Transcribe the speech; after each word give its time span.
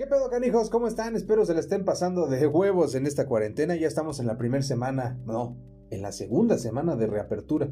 ¿Qué 0.00 0.06
pedo, 0.06 0.30
canijos? 0.30 0.70
¿Cómo 0.70 0.88
están? 0.88 1.14
Espero 1.14 1.44
se 1.44 1.52
la 1.52 1.60
estén 1.60 1.84
pasando 1.84 2.26
de 2.26 2.46
huevos 2.46 2.94
en 2.94 3.06
esta 3.06 3.26
cuarentena. 3.26 3.76
Ya 3.76 3.86
estamos 3.86 4.18
en 4.18 4.26
la 4.26 4.38
primera 4.38 4.62
semana, 4.62 5.20
no, 5.26 5.58
en 5.90 6.00
la 6.00 6.10
segunda 6.10 6.56
semana 6.56 6.96
de 6.96 7.06
reapertura. 7.06 7.68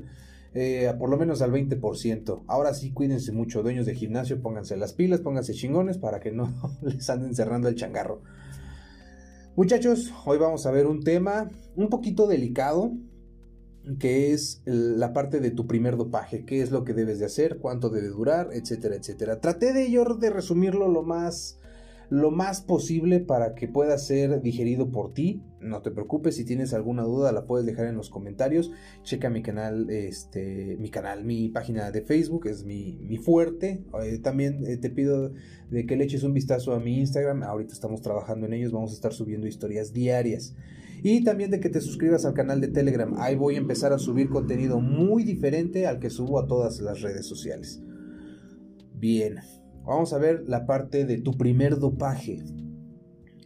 Eh, 0.53 0.93
por 0.99 1.09
lo 1.09 1.17
menos 1.17 1.41
al 1.41 1.53
20%. 1.53 2.45
Ahora 2.47 2.75
sí, 2.75 2.93
cuídense 2.93 3.33
mucho, 3.33 3.63
dueños 3.63 3.87
de 3.87 3.95
gimnasio, 3.95 4.43
pónganse 4.43 4.77
las 4.77 4.93
pilas, 4.93 5.23
pónganse 5.23 5.55
chingones 5.55 5.97
para 5.97 6.21
que 6.21 6.31
no 6.31 6.53
les 6.83 7.09
anden 7.09 7.35
cerrando 7.35 7.67
el 7.67 7.77
changarro. 7.77 8.21
Muchachos, 9.57 10.13
hoy 10.27 10.37
vamos 10.37 10.67
a 10.67 10.71
ver 10.71 10.87
un 10.87 11.03
tema 11.03 11.51
un 11.77 11.89
poquito 11.89 12.27
delicado, 12.27 12.93
que 13.99 14.35
es 14.35 14.61
la 14.67 15.15
parte 15.15 15.41
de 15.41 15.51
tu 15.51 15.67
primer 15.67 15.97
dopaje, 15.97 16.45
qué 16.45 16.61
es 16.61 16.73
lo 16.73 16.85
que 16.85 16.93
debes 16.93 17.21
de 17.21 17.25
hacer, 17.25 17.57
cuánto 17.57 17.89
debe 17.89 18.09
durar, 18.09 18.51
etcétera, 18.53 18.97
etcétera. 18.97 19.41
Traté 19.41 19.73
de 19.73 19.91
yo 19.91 20.05
de 20.05 20.29
resumirlo 20.29 20.89
lo 20.89 21.03
más 21.03 21.59
lo 22.11 22.31
más 22.31 22.63
posible 22.63 23.21
para 23.21 23.55
que 23.55 23.69
pueda 23.69 23.99
ser 23.99 24.41
digerido 24.41 24.91
por 24.91 25.13
ti. 25.13 25.43
No 25.61 25.83
te 25.83 25.91
preocupes, 25.91 26.37
si 26.37 26.45
tienes 26.45 26.73
alguna 26.73 27.03
duda 27.03 27.33
la 27.33 27.45
puedes 27.45 27.67
dejar 27.67 27.87
en 27.87 27.97
los 27.97 28.09
comentarios. 28.09 28.71
Checa 29.03 29.29
mi 29.29 29.43
canal, 29.43 29.91
este, 29.91 30.77
mi 30.79 30.91
canal, 30.91 31.25
mi 31.25 31.49
página 31.49 31.91
de 31.91 32.03
Facebook, 32.03 32.47
es 32.47 32.65
mi, 32.65 33.19
fuerte. 33.19 33.85
Eh, 34.03 34.19
también 34.19 34.65
eh, 34.67 34.77
te 34.77 34.91
pido 34.91 35.33
de 35.71 35.87
que 35.87 35.97
le 35.97 36.05
eches 36.05 36.23
un 36.23 36.33
vistazo 36.33 36.73
a 36.73 36.81
mi 36.81 36.99
Instagram. 36.99 37.43
Ahorita 37.43 37.73
estamos 37.73 38.01
trabajando 38.01 38.47
en 38.47 38.55
ellos, 38.55 38.73
vamos 38.73 38.93
a 38.93 38.95
estar 38.95 39.13
subiendo 39.13 39.47
historias 39.47 39.93
diarias. 39.93 40.55
Y 41.03 41.23
también 41.23 41.51
de 41.51 41.61
que 41.61 41.69
te 41.69 41.81
suscribas 41.81 42.25
al 42.25 42.35
canal 42.35 42.61
de 42.61 42.69
Telegram. 42.69 43.15
Ahí 43.19 43.37
voy 43.37 43.55
a 43.55 43.59
empezar 43.59 43.93
a 43.93 43.99
subir 43.99 44.31
contenido 44.31 44.81
muy 44.81 45.25
diferente 45.25 45.87
al 45.87 46.01
que 46.01 46.11
subo 46.11 46.41
a 46.41 46.47
todas 46.47 46.81
las 46.81 47.03
redes 47.03 47.27
sociales. 47.27 47.83
Bien, 48.95 49.37
Vamos 49.89 50.13
a 50.13 50.19
ver 50.19 50.45
la 50.47 50.67
parte 50.67 51.07
de 51.07 51.17
tu 51.17 51.39
primer 51.39 51.79
dopaje. 51.79 52.45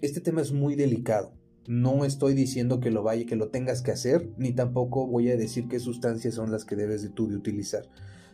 Este 0.01 0.21
tema 0.21 0.41
es 0.41 0.51
muy 0.51 0.75
delicado. 0.75 1.35
No 1.69 2.05
estoy 2.05 2.35
diciendo 2.35 2.81
que 2.81 2.91
lo 2.91 3.05
vaya, 3.05 3.27
que 3.27 3.37
lo 3.37 3.51
tengas 3.51 3.81
que 3.81 3.93
hacer, 3.93 4.29
ni 4.39 4.53
tampoco 4.53 5.07
voy 5.07 5.31
a 5.31 5.37
decir 5.37 5.69
qué 5.69 5.79
sustancias 5.79 6.35
son 6.35 6.51
las 6.51 6.65
que 6.65 6.75
debes 6.75 7.01
de 7.01 7.11
tú 7.11 7.29
de 7.29 7.37
utilizar. 7.37 7.85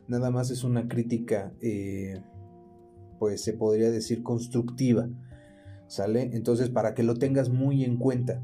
Nada 0.06 0.30
más 0.30 0.50
es 0.50 0.64
una 0.64 0.88
crítica, 0.88 1.52
eh, 1.60 2.22
pues 3.18 3.42
se 3.42 3.52
podría 3.52 3.90
decir 3.90 4.22
constructiva. 4.22 5.10
¿Sale? 5.86 6.30
Entonces, 6.32 6.70
para 6.70 6.94
que 6.94 7.02
lo 7.02 7.12
tengas 7.12 7.50
muy 7.50 7.84
en 7.84 7.98
cuenta. 7.98 8.42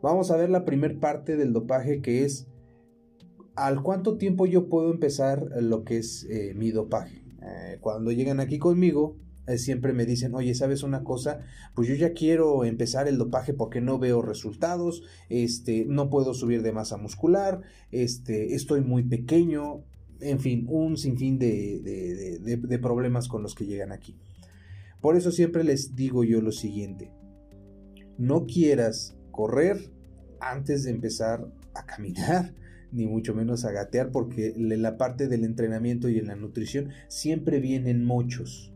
Vamos 0.00 0.30
a 0.30 0.36
ver 0.36 0.48
la 0.48 0.64
primera 0.64 1.00
parte 1.00 1.36
del 1.36 1.52
dopaje 1.52 2.02
que 2.02 2.24
es 2.24 2.46
al 3.56 3.82
cuánto 3.82 4.16
tiempo 4.16 4.46
yo 4.46 4.68
puedo 4.68 4.92
empezar 4.92 5.42
lo 5.60 5.82
que 5.82 5.98
es 5.98 6.24
eh, 6.30 6.54
mi 6.54 6.70
dopaje. 6.70 7.21
Eh, 7.42 7.78
cuando 7.80 8.12
llegan 8.12 8.40
aquí 8.40 8.58
conmigo, 8.58 9.16
eh, 9.46 9.58
siempre 9.58 9.92
me 9.92 10.06
dicen, 10.06 10.34
oye, 10.34 10.54
¿sabes 10.54 10.82
una 10.82 11.02
cosa? 11.02 11.40
Pues 11.74 11.88
yo 11.88 11.94
ya 11.94 12.12
quiero 12.12 12.64
empezar 12.64 13.08
el 13.08 13.18
dopaje 13.18 13.52
porque 13.52 13.80
no 13.80 13.98
veo 13.98 14.22
resultados, 14.22 15.02
este, 15.28 15.84
no 15.86 16.08
puedo 16.10 16.34
subir 16.34 16.62
de 16.62 16.72
masa 16.72 16.96
muscular, 16.96 17.60
este, 17.90 18.54
estoy 18.54 18.82
muy 18.82 19.02
pequeño, 19.02 19.84
en 20.20 20.38
fin, 20.38 20.66
un 20.68 20.96
sinfín 20.96 21.38
de, 21.38 22.38
de 22.40 22.78
problemas 22.78 23.26
con 23.26 23.42
los 23.42 23.56
que 23.56 23.66
llegan 23.66 23.90
aquí. 23.90 24.16
Por 25.00 25.16
eso 25.16 25.32
siempre 25.32 25.64
les 25.64 25.96
digo 25.96 26.22
yo 26.22 26.40
lo 26.40 26.52
siguiente, 26.52 27.10
no 28.18 28.46
quieras 28.46 29.16
correr 29.32 29.90
antes 30.40 30.84
de 30.84 30.92
empezar 30.92 31.52
a 31.74 31.84
caminar 31.86 32.54
ni 32.92 33.06
mucho 33.06 33.34
menos 33.34 33.64
a 33.64 33.72
gatear, 33.72 34.10
porque 34.10 34.54
la 34.56 34.96
parte 34.98 35.26
del 35.26 35.44
entrenamiento 35.44 36.08
y 36.08 36.18
en 36.18 36.26
la 36.26 36.36
nutrición 36.36 36.90
siempre 37.08 37.58
vienen 37.58 38.04
muchos. 38.04 38.72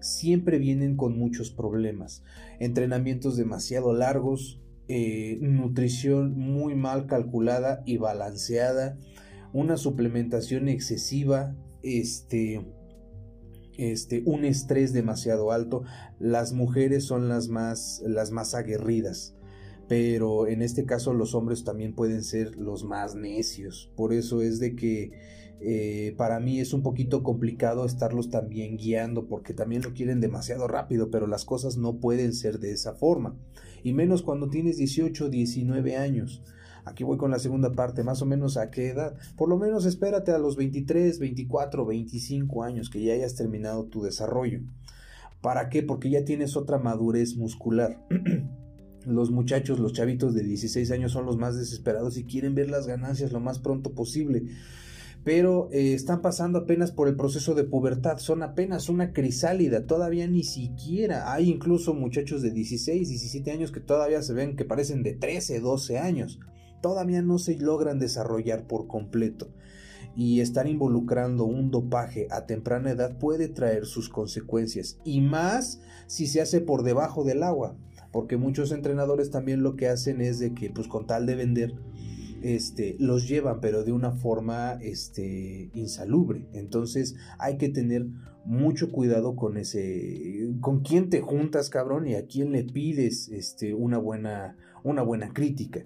Siempre 0.00 0.58
vienen 0.58 0.96
con 0.96 1.18
muchos 1.18 1.50
problemas. 1.50 2.22
Entrenamientos 2.60 3.36
demasiado 3.36 3.92
largos, 3.92 4.60
eh, 4.88 5.38
nutrición 5.40 6.38
muy 6.38 6.74
mal 6.74 7.06
calculada 7.06 7.82
y 7.86 7.96
balanceada, 7.96 8.98
una 9.52 9.78
suplementación 9.78 10.68
excesiva, 10.68 11.56
este, 11.82 12.66
este, 13.78 14.22
un 14.26 14.44
estrés 14.44 14.92
demasiado 14.92 15.50
alto. 15.50 15.82
Las 16.18 16.52
mujeres 16.52 17.04
son 17.04 17.28
las 17.28 17.48
más, 17.48 18.02
las 18.06 18.30
más 18.30 18.54
aguerridas 18.54 19.35
pero 19.88 20.46
en 20.48 20.62
este 20.62 20.84
caso 20.84 21.12
los 21.14 21.34
hombres 21.34 21.64
también 21.64 21.94
pueden 21.94 22.24
ser 22.24 22.56
los 22.56 22.84
más 22.84 23.14
necios. 23.14 23.90
Por 23.96 24.12
eso 24.12 24.42
es 24.42 24.58
de 24.58 24.74
que 24.74 25.12
eh, 25.60 26.14
para 26.18 26.38
mí 26.40 26.60
es 26.60 26.72
un 26.72 26.82
poquito 26.82 27.22
complicado 27.22 27.86
estarlos 27.86 28.30
también 28.30 28.76
guiando 28.76 29.26
porque 29.26 29.54
también 29.54 29.82
lo 29.82 29.94
quieren 29.94 30.20
demasiado 30.20 30.68
rápido, 30.68 31.10
pero 31.10 31.26
las 31.26 31.44
cosas 31.44 31.76
no 31.76 31.98
pueden 31.98 32.32
ser 32.32 32.58
de 32.58 32.72
esa 32.72 32.94
forma. 32.94 33.36
Y 33.82 33.92
menos 33.92 34.22
cuando 34.22 34.48
tienes 34.48 34.76
18, 34.76 35.28
19 35.28 35.96
años. 35.96 36.42
Aquí 36.84 37.02
voy 37.02 37.16
con 37.16 37.32
la 37.32 37.40
segunda 37.40 37.72
parte, 37.72 38.04
más 38.04 38.22
o 38.22 38.26
menos 38.26 38.56
a 38.56 38.70
qué 38.70 38.88
edad. 38.88 39.16
Por 39.36 39.48
lo 39.48 39.58
menos 39.58 39.86
espérate 39.86 40.30
a 40.30 40.38
los 40.38 40.56
23, 40.56 41.18
24, 41.18 41.84
25 41.84 42.62
años 42.62 42.90
que 42.90 43.02
ya 43.02 43.14
hayas 43.14 43.34
terminado 43.34 43.86
tu 43.86 44.02
desarrollo. 44.02 44.60
¿Para 45.40 45.68
qué? 45.68 45.82
Porque 45.82 46.10
ya 46.10 46.24
tienes 46.24 46.56
otra 46.56 46.78
madurez 46.78 47.36
muscular. 47.36 48.06
los 49.06 49.30
muchachos, 49.30 49.78
los 49.78 49.92
chavitos 49.92 50.34
de 50.34 50.42
16 50.42 50.90
años 50.90 51.12
son 51.12 51.26
los 51.26 51.36
más 51.36 51.56
desesperados 51.56 52.18
y 52.18 52.24
quieren 52.24 52.54
ver 52.54 52.68
las 52.68 52.86
ganancias 52.86 53.32
lo 53.32 53.40
más 53.40 53.60
pronto 53.60 53.92
posible. 53.92 54.46
Pero 55.24 55.68
eh, 55.72 55.94
están 55.94 56.22
pasando 56.22 56.60
apenas 56.60 56.92
por 56.92 57.08
el 57.08 57.16
proceso 57.16 57.54
de 57.54 57.64
pubertad, 57.64 58.18
son 58.18 58.42
apenas 58.42 58.88
una 58.88 59.12
crisálida, 59.12 59.86
todavía 59.86 60.26
ni 60.26 60.44
siquiera. 60.44 61.32
Hay 61.32 61.50
incluso 61.50 61.94
muchachos 61.94 62.42
de 62.42 62.50
16, 62.50 63.08
17 63.08 63.50
años 63.50 63.72
que 63.72 63.80
todavía 63.80 64.22
se 64.22 64.34
ven 64.34 64.56
que 64.56 64.64
parecen 64.64 65.02
de 65.02 65.14
13, 65.14 65.60
12 65.60 65.98
años. 65.98 66.38
Todavía 66.80 67.22
no 67.22 67.38
se 67.38 67.56
logran 67.58 67.98
desarrollar 67.98 68.66
por 68.66 68.86
completo. 68.86 69.48
Y 70.14 70.40
estar 70.40 70.66
involucrando 70.66 71.44
un 71.44 71.70
dopaje 71.70 72.28
a 72.30 72.46
temprana 72.46 72.92
edad 72.92 73.18
puede 73.18 73.48
traer 73.48 73.84
sus 73.84 74.08
consecuencias. 74.08 74.98
Y 75.04 75.20
más 75.20 75.80
si 76.06 76.26
se 76.26 76.40
hace 76.40 76.60
por 76.60 76.84
debajo 76.84 77.24
del 77.24 77.42
agua 77.42 77.76
porque 78.16 78.38
muchos 78.38 78.72
entrenadores 78.72 79.30
también 79.30 79.62
lo 79.62 79.76
que 79.76 79.88
hacen 79.88 80.22
es 80.22 80.38
de 80.38 80.54
que 80.54 80.70
pues 80.70 80.88
con 80.88 81.06
tal 81.06 81.26
de 81.26 81.34
vender 81.34 81.74
este, 82.40 82.96
los 82.98 83.28
llevan, 83.28 83.60
pero 83.60 83.84
de 83.84 83.92
una 83.92 84.12
forma 84.12 84.78
este, 84.80 85.68
insalubre. 85.74 86.48
Entonces 86.54 87.14
hay 87.38 87.58
que 87.58 87.68
tener 87.68 88.06
mucho 88.46 88.90
cuidado 88.90 89.36
con 89.36 89.58
ese, 89.58 90.48
con 90.62 90.80
quién 90.80 91.10
te 91.10 91.20
juntas, 91.20 91.68
cabrón, 91.68 92.06
y 92.06 92.14
a 92.14 92.24
quién 92.24 92.52
le 92.52 92.64
pides 92.64 93.28
este, 93.28 93.74
una, 93.74 93.98
buena, 93.98 94.56
una 94.82 95.02
buena 95.02 95.34
crítica. 95.34 95.84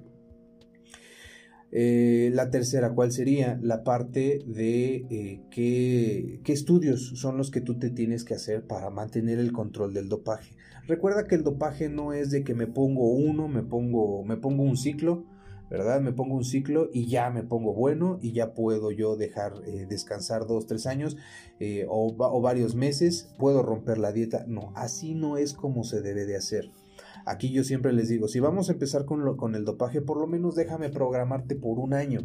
Eh, 1.72 2.30
la 2.34 2.50
tercera, 2.50 2.94
¿cuál 2.94 3.12
sería? 3.12 3.58
La 3.62 3.84
parte 3.84 4.42
de 4.44 5.06
eh, 5.08 5.40
qué, 5.50 6.40
qué, 6.42 6.52
estudios 6.52 7.12
son 7.14 7.36
los 7.36 7.52
que 7.52 7.60
tú 7.60 7.78
te 7.78 7.90
tienes 7.90 8.24
que 8.24 8.34
hacer 8.34 8.66
para 8.66 8.90
mantener 8.90 9.38
el 9.38 9.52
control 9.52 9.94
del 9.94 10.08
dopaje. 10.08 10.56
Recuerda 10.88 11.28
que 11.28 11.36
el 11.36 11.44
dopaje 11.44 11.88
no 11.88 12.12
es 12.12 12.30
de 12.30 12.42
que 12.42 12.54
me 12.54 12.66
pongo 12.66 13.10
uno, 13.10 13.46
me 13.46 13.62
pongo, 13.62 14.24
me 14.24 14.36
pongo 14.36 14.64
un 14.64 14.76
ciclo, 14.76 15.24
¿verdad? 15.70 16.00
Me 16.00 16.12
pongo 16.12 16.34
un 16.34 16.44
ciclo 16.44 16.90
y 16.92 17.06
ya 17.06 17.30
me 17.30 17.44
pongo 17.44 17.72
bueno 17.72 18.18
y 18.20 18.32
ya 18.32 18.52
puedo 18.52 18.90
yo 18.90 19.14
dejar 19.14 19.52
eh, 19.64 19.86
descansar 19.88 20.48
dos, 20.48 20.66
tres 20.66 20.86
años 20.86 21.16
o, 21.88 22.16
o 22.18 22.40
varios 22.40 22.74
meses, 22.74 23.32
puedo 23.38 23.62
romper 23.62 23.98
la 23.98 24.10
dieta. 24.10 24.44
No, 24.48 24.72
así 24.74 25.14
no 25.14 25.36
es 25.36 25.52
como 25.52 25.84
se 25.84 26.00
debe 26.00 26.26
de 26.26 26.36
hacer. 26.36 26.72
Aquí 27.26 27.52
yo 27.52 27.64
siempre 27.64 27.92
les 27.92 28.08
digo, 28.08 28.28
si 28.28 28.40
vamos 28.40 28.68
a 28.68 28.72
empezar 28.72 29.04
con, 29.04 29.36
con 29.36 29.54
el 29.54 29.64
dopaje, 29.64 30.00
por 30.00 30.18
lo 30.18 30.26
menos 30.26 30.54
déjame 30.54 30.90
programarte 30.90 31.54
por 31.56 31.78
un 31.78 31.94
año. 31.94 32.20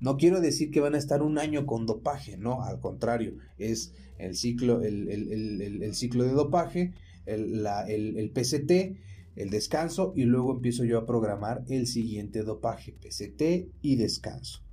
No 0.00 0.16
quiero 0.16 0.40
decir 0.40 0.70
que 0.70 0.80
van 0.80 0.94
a 0.94 0.98
estar 0.98 1.22
un 1.22 1.38
año 1.38 1.64
con 1.66 1.86
dopaje, 1.86 2.36
no, 2.36 2.62
al 2.62 2.80
contrario, 2.80 3.36
es 3.58 3.94
el 4.18 4.34
ciclo, 4.34 4.82
el, 4.82 5.94
ciclo 5.94 6.24
de 6.24 6.32
dopaje, 6.32 6.92
el, 7.24 7.66
el, 7.88 8.30
PCT, 8.30 8.98
el 9.36 9.50
descanso 9.50 10.12
y 10.14 10.24
luego 10.24 10.52
empiezo 10.52 10.84
yo 10.84 10.98
a 10.98 11.06
programar 11.06 11.64
el 11.68 11.86
siguiente 11.86 12.42
dopaje, 12.42 12.92
PCT 12.92 13.72
y 13.80 13.96
descanso. 13.96 14.65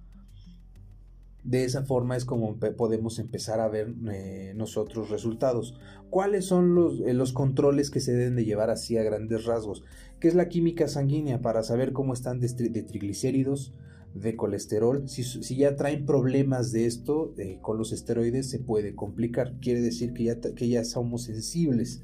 De 1.43 1.65
esa 1.65 1.83
forma 1.83 2.15
es 2.15 2.23
como 2.23 2.57
podemos 2.57 3.19
empezar 3.19 3.59
a 3.59 3.67
ver 3.67 3.93
eh, 4.09 4.53
nosotros 4.55 5.09
resultados. 5.09 5.77
¿Cuáles 6.09 6.45
son 6.45 6.73
los, 6.73 7.01
eh, 7.01 7.13
los, 7.13 7.33
controles 7.33 7.89
que 7.89 7.99
se 7.99 8.13
deben 8.13 8.35
de 8.35 8.45
llevar 8.45 8.69
así 8.69 8.97
a 8.97 9.03
grandes 9.03 9.43
rasgos? 9.45 9.83
¿Qué 10.21 10.29
es 10.29 10.35
la 10.35 10.47
química 10.47 10.87
sanguínea 10.87 11.41
para 11.41 11.63
saber 11.63 11.91
cómo 11.91 12.13
están 12.13 12.39
de, 12.39 12.47
triglicéridos, 12.83 13.73
de 14.13 14.37
colesterol? 14.37 15.09
Si, 15.09 15.23
ya 15.57 15.75
traen 15.75 16.05
problemas 16.05 16.71
de 16.71 16.85
esto 16.85 17.33
eh, 17.37 17.59
con 17.61 17.77
los 17.77 17.91
esteroides 17.91 18.49
se 18.49 18.59
puede 18.59 18.95
complicar. 18.95 19.59
Quiere 19.59 19.81
decir 19.81 20.13
que 20.13 20.23
ya, 20.23 20.39
que 20.39 20.69
ya 20.69 20.85
somos 20.85 21.23
sensibles. 21.23 22.03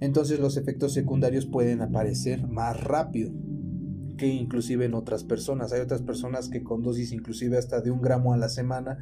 Entonces 0.00 0.40
los 0.40 0.56
efectos 0.56 0.92
secundarios 0.92 1.46
pueden 1.46 1.80
aparecer 1.80 2.48
más 2.48 2.82
rápido 2.82 3.30
inclusive 4.26 4.84
en 4.84 4.94
otras 4.94 5.24
personas. 5.24 5.72
Hay 5.72 5.80
otras 5.80 6.02
personas 6.02 6.48
que 6.48 6.62
con 6.62 6.82
dosis 6.82 7.12
inclusive 7.12 7.58
hasta 7.58 7.80
de 7.80 7.90
un 7.90 8.00
gramo 8.00 8.32
a 8.32 8.36
la 8.36 8.48
semana 8.48 8.98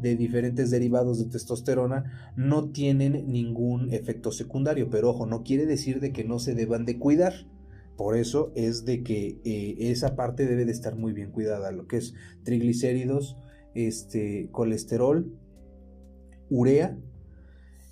de 0.00 0.16
diferentes 0.16 0.70
derivados 0.70 1.18
de 1.18 1.26
testosterona 1.26 2.32
no 2.36 2.70
tienen 2.70 3.30
ningún 3.32 3.92
efecto 3.92 4.30
secundario, 4.30 4.90
pero 4.90 5.10
ojo, 5.10 5.26
no 5.26 5.42
quiere 5.42 5.66
decir 5.66 6.00
de 6.00 6.12
que 6.12 6.24
no 6.24 6.38
se 6.38 6.54
deban 6.54 6.84
de 6.84 6.98
cuidar. 6.98 7.34
Por 7.96 8.16
eso 8.16 8.52
es 8.54 8.84
de 8.84 9.02
que 9.02 9.40
eh, 9.44 9.90
esa 9.90 10.14
parte 10.14 10.46
debe 10.46 10.64
de 10.64 10.70
estar 10.70 10.94
muy 10.94 11.12
bien 11.12 11.32
cuidada, 11.32 11.72
lo 11.72 11.88
que 11.88 11.96
es 11.96 12.14
triglicéridos, 12.44 13.36
este, 13.74 14.50
colesterol, 14.52 15.32
urea 16.48 16.96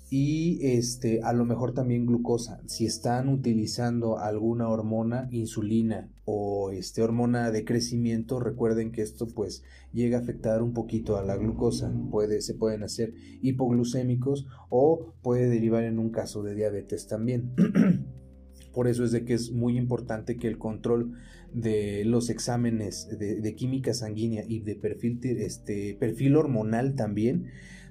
y 0.09 0.59
este 0.61 1.21
a 1.23 1.33
lo 1.33 1.45
mejor 1.45 1.73
también 1.73 2.05
glucosa. 2.05 2.61
Si 2.65 2.85
están 2.85 3.27
utilizando 3.27 4.19
alguna 4.19 4.69
hormona, 4.69 5.27
insulina 5.31 6.09
o 6.23 6.71
este 6.71 7.01
hormona 7.01 7.51
de 7.51 7.65
crecimiento, 7.65 8.39
recuerden 8.39 8.91
que 8.91 9.01
esto 9.01 9.27
pues 9.27 9.63
llega 9.91 10.17
a 10.17 10.21
afectar 10.21 10.61
un 10.63 10.73
poquito 10.73 11.17
a 11.17 11.23
la 11.23 11.35
glucosa. 11.35 11.93
Puede 12.09 12.41
se 12.41 12.53
pueden 12.53 12.83
hacer 12.83 13.13
hipoglucémicos 13.41 14.47
o 14.69 15.13
puede 15.21 15.49
derivar 15.49 15.83
en 15.83 15.99
un 15.99 16.09
caso 16.09 16.41
de 16.41 16.55
diabetes 16.55 17.07
también. 17.07 17.53
Por 18.73 18.87
eso 18.87 19.03
es 19.03 19.11
de 19.11 19.25
que 19.25 19.33
es 19.33 19.51
muy 19.51 19.77
importante 19.77 20.37
que 20.37 20.47
el 20.47 20.57
control 20.57 21.13
de 21.53 22.05
los 22.05 22.29
exámenes 22.29 23.09
de, 23.17 23.55
química 23.55 23.93
sanguínea 23.93 24.43
y 24.47 24.59
de 24.59 24.75
perfil, 24.75 25.19
este, 25.23 25.95
perfil 25.99 26.35
hormonal 26.35 26.95
también 26.95 27.47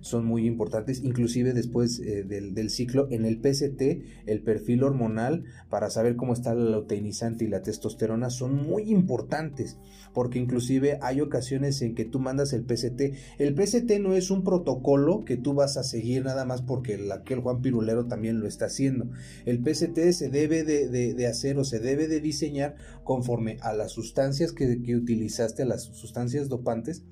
son 0.07 0.25
muy 0.25 0.47
importantes, 0.47 1.03
inclusive 1.03 1.53
después 1.53 1.99
eh, 1.99 2.23
del, 2.23 2.71
ciclo 2.71 3.09
en 3.11 3.25
el 3.25 3.39
PCT, 3.39 4.27
el 4.27 4.43
perfil 4.43 4.85
hormonal 4.85 5.45
para 5.69 5.91
saber 5.91 6.17
cómo 6.17 6.33
está 6.33 6.55
la 6.55 6.77
luteinizante 6.77 7.45
y 7.45 7.49
la 7.49 7.63
testosterona 7.63 8.31
son 8.31 8.55
muy 8.55 8.85
importantes, 8.91 9.79
porque 10.15 10.39
inclusive 10.39 10.99
hay 11.03 11.21
ocasiones 11.21 11.83
en 11.83 11.95
que 11.95 12.05
tú 12.05 12.21
mandas 12.21 12.53
el 12.53 12.65
PCT. 12.65 13.15
El 13.39 13.55
PCT 13.55 13.99
no 14.01 14.15
es 14.15 14.31
un 14.31 14.45
protocolo 14.45 15.25
que 15.25 15.37
tú 15.37 15.55
vas 15.55 15.77
a 15.77 15.83
seguir 15.83 16.25
nada 16.25 16.45
más 16.45 16.63
porque 16.63 16.99
aquel 17.13 17.41
Juan 17.41 17.61
Pirulero 17.61 18.07
también 18.07 18.41
lo 18.41 18.47
está 18.47 18.67
haciendo. 18.67 19.11
El 19.45 19.61
PCT 19.61 20.13
se 20.13 20.31
debe 20.31 20.63
de, 20.63 21.27
hacer 21.27 21.59
o 21.59 21.65
se 21.65 21.81
debe 21.81 22.07
de 22.07 22.21
diseñar 22.21 22.77
conforme 23.03 23.59
a 23.61 23.73
las 23.73 23.93
sustancias 23.93 24.53
que, 24.53 24.83
que 24.83 24.95
utilizaste, 24.95 25.65
las 25.65 25.83
sustancias 25.83 26.49
dopantes, 26.49 27.03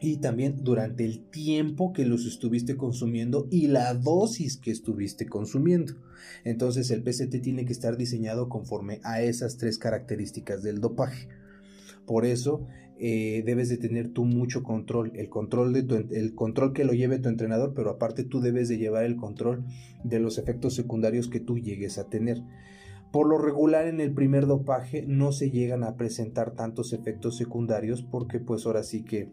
y 0.00 0.16
también 0.16 0.64
durante 0.64 1.04
el 1.04 1.20
tiempo 1.28 1.92
que 1.92 2.06
los 2.06 2.24
estuviste 2.26 2.76
consumiendo 2.76 3.46
y 3.50 3.66
la 3.66 3.92
dosis 3.94 4.56
que 4.56 4.70
estuviste 4.70 5.26
consumiendo. 5.26 5.92
Entonces 6.44 6.90
el 6.90 7.02
PCT 7.02 7.42
tiene 7.42 7.66
que 7.66 7.72
estar 7.72 7.98
diseñado 7.98 8.48
conforme 8.48 9.00
a 9.04 9.20
esas 9.20 9.58
tres 9.58 9.78
características 9.78 10.62
del 10.62 10.80
dopaje. 10.80 11.28
Por 12.06 12.24
eso 12.24 12.66
eh, 12.98 13.42
debes 13.44 13.68
de 13.68 13.76
tener 13.76 14.12
tú 14.12 14.24
mucho 14.24 14.62
control, 14.62 15.12
el 15.14 15.28
control, 15.28 15.74
de 15.74 15.82
tu, 15.82 15.94
el 15.96 16.34
control 16.34 16.72
que 16.72 16.84
lo 16.84 16.94
lleve 16.94 17.18
tu 17.18 17.28
entrenador, 17.28 17.74
pero 17.74 17.90
aparte 17.90 18.24
tú 18.24 18.40
debes 18.40 18.68
de 18.68 18.78
llevar 18.78 19.04
el 19.04 19.16
control 19.16 19.64
de 20.02 20.18
los 20.18 20.38
efectos 20.38 20.74
secundarios 20.74 21.28
que 21.28 21.40
tú 21.40 21.58
llegues 21.58 21.98
a 21.98 22.08
tener. 22.08 22.42
Por 23.12 23.28
lo 23.28 23.38
regular 23.38 23.86
en 23.86 24.00
el 24.00 24.14
primer 24.14 24.46
dopaje 24.46 25.04
no 25.06 25.32
se 25.32 25.50
llegan 25.50 25.84
a 25.84 25.96
presentar 25.96 26.54
tantos 26.54 26.92
efectos 26.92 27.36
secundarios 27.36 28.02
porque 28.02 28.38
pues 28.38 28.66
ahora 28.66 28.82
sí 28.82 29.02
que 29.02 29.32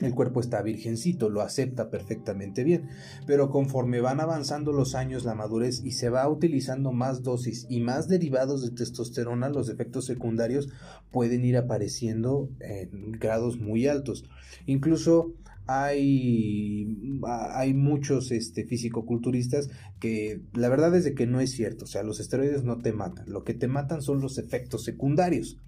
el 0.00 0.14
cuerpo 0.14 0.40
está 0.40 0.60
virgencito, 0.62 1.30
lo 1.30 1.40
acepta 1.40 1.90
perfectamente 1.90 2.64
bien, 2.64 2.88
pero 3.26 3.50
conforme 3.50 4.00
van 4.00 4.20
avanzando 4.20 4.72
los 4.72 4.94
años, 4.94 5.24
la 5.24 5.34
madurez 5.34 5.82
y 5.84 5.92
se 5.92 6.10
va 6.10 6.28
utilizando 6.28 6.92
más 6.92 7.22
dosis 7.22 7.66
y 7.70 7.80
más 7.80 8.08
derivados 8.08 8.62
de 8.62 8.72
testosterona, 8.72 9.48
los 9.48 9.68
efectos 9.68 10.04
secundarios 10.04 10.68
pueden 11.10 11.44
ir 11.44 11.56
apareciendo 11.56 12.50
en 12.60 13.12
grados 13.12 13.58
muy 13.58 13.86
altos. 13.86 14.24
Incluso 14.66 15.34
hay, 15.66 17.20
hay 17.24 17.74
muchos 17.74 18.30
este, 18.30 18.64
fisicoculturistas 18.64 19.70
que 19.98 20.42
la 20.52 20.68
verdad 20.68 20.94
es 20.94 21.04
de 21.04 21.14
que 21.14 21.26
no 21.26 21.40
es 21.40 21.52
cierto, 21.52 21.84
o 21.84 21.88
sea, 21.88 22.02
los 22.02 22.20
esteroides 22.20 22.64
no 22.64 22.78
te 22.78 22.92
matan, 22.92 23.28
lo 23.28 23.44
que 23.44 23.54
te 23.54 23.66
matan 23.66 24.02
son 24.02 24.20
los 24.20 24.38
efectos 24.38 24.84
secundarios. 24.84 25.58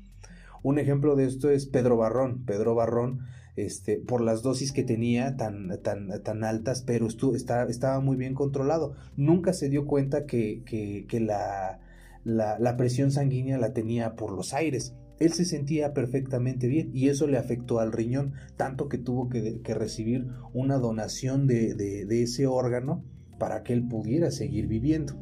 Un 0.63 0.79
ejemplo 0.79 1.15
de 1.15 1.25
esto 1.25 1.51
es 1.51 1.67
Pedro 1.67 1.97
Barrón. 1.97 2.45
Pedro 2.45 2.75
Barrón 2.75 3.21
este, 3.59 3.97
por 3.99 4.21
las 4.21 4.43
dosis 4.43 4.71
que 4.71 4.85
tenía 4.85 5.37
tan, 5.37 5.83
tan, 5.83 6.23
tan 6.23 6.45
altas, 6.45 6.83
pero 6.83 7.09
estaba 7.09 8.01
muy 8.01 8.17
bien 8.17 8.35
controlado. 8.35 8.95
Nunca 9.17 9.53
se 9.53 9.69
dio 9.69 9.85
cuenta 9.85 10.27
que, 10.27 10.63
que, 10.65 11.21
la, 11.21 11.81
la, 12.25 12.77
presión 12.77 13.11
sanguínea 13.11 13.59
la 13.59 13.73
tenía 13.73 14.15
por 14.15 14.33
los 14.33 14.55
aires. 14.55 14.95
Él 15.19 15.33
se 15.33 15.45
sentía 15.45 15.93
perfectamente 15.93 16.69
bien 16.69 16.91
y 16.95 17.09
eso 17.09 17.27
le 17.27 17.37
afectó 17.37 17.81
al 17.81 17.91
riñón, 17.91 18.35
tanto 18.57 18.89
que 18.89 18.99
tuvo 18.99 19.29
que, 19.29 19.61
recibir 19.75 20.29
una 20.53 20.77
donación 20.77 21.49
de, 21.49 21.75
de 21.75 22.23
ese 22.23 22.47
órgano 22.47 23.05
para 23.41 23.65
que 23.65 23.73
él 23.73 23.89
pudiera 23.89 24.31
seguir 24.31 24.69
viviendo. 24.69 25.15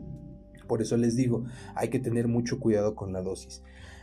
Por 0.68 0.82
eso 0.82 0.98
les 0.98 1.16
digo, 1.16 1.44
hay 1.74 1.88
que 1.88 2.00
tener 2.00 2.28
mucho 2.28 2.60
cuidado 2.60 2.94
con 2.94 3.14
la 3.14 3.22
dosis. 3.22 3.62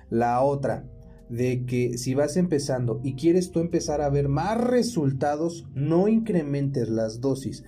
La 0.10 0.42
otra, 0.42 0.86
de 1.34 1.66
que 1.66 1.98
si 1.98 2.14
vas 2.14 2.38
empezando 2.38 3.02
y 3.04 3.16
quieres 3.16 3.50
tú 3.50 3.60
empezar 3.60 4.02
a 4.02 4.10
ver 4.10 4.30
más 4.30 4.56
resultados, 4.62 5.66
no 5.74 6.08
incrementes 6.08 6.90
las 6.90 7.22
dosis. 7.22 7.64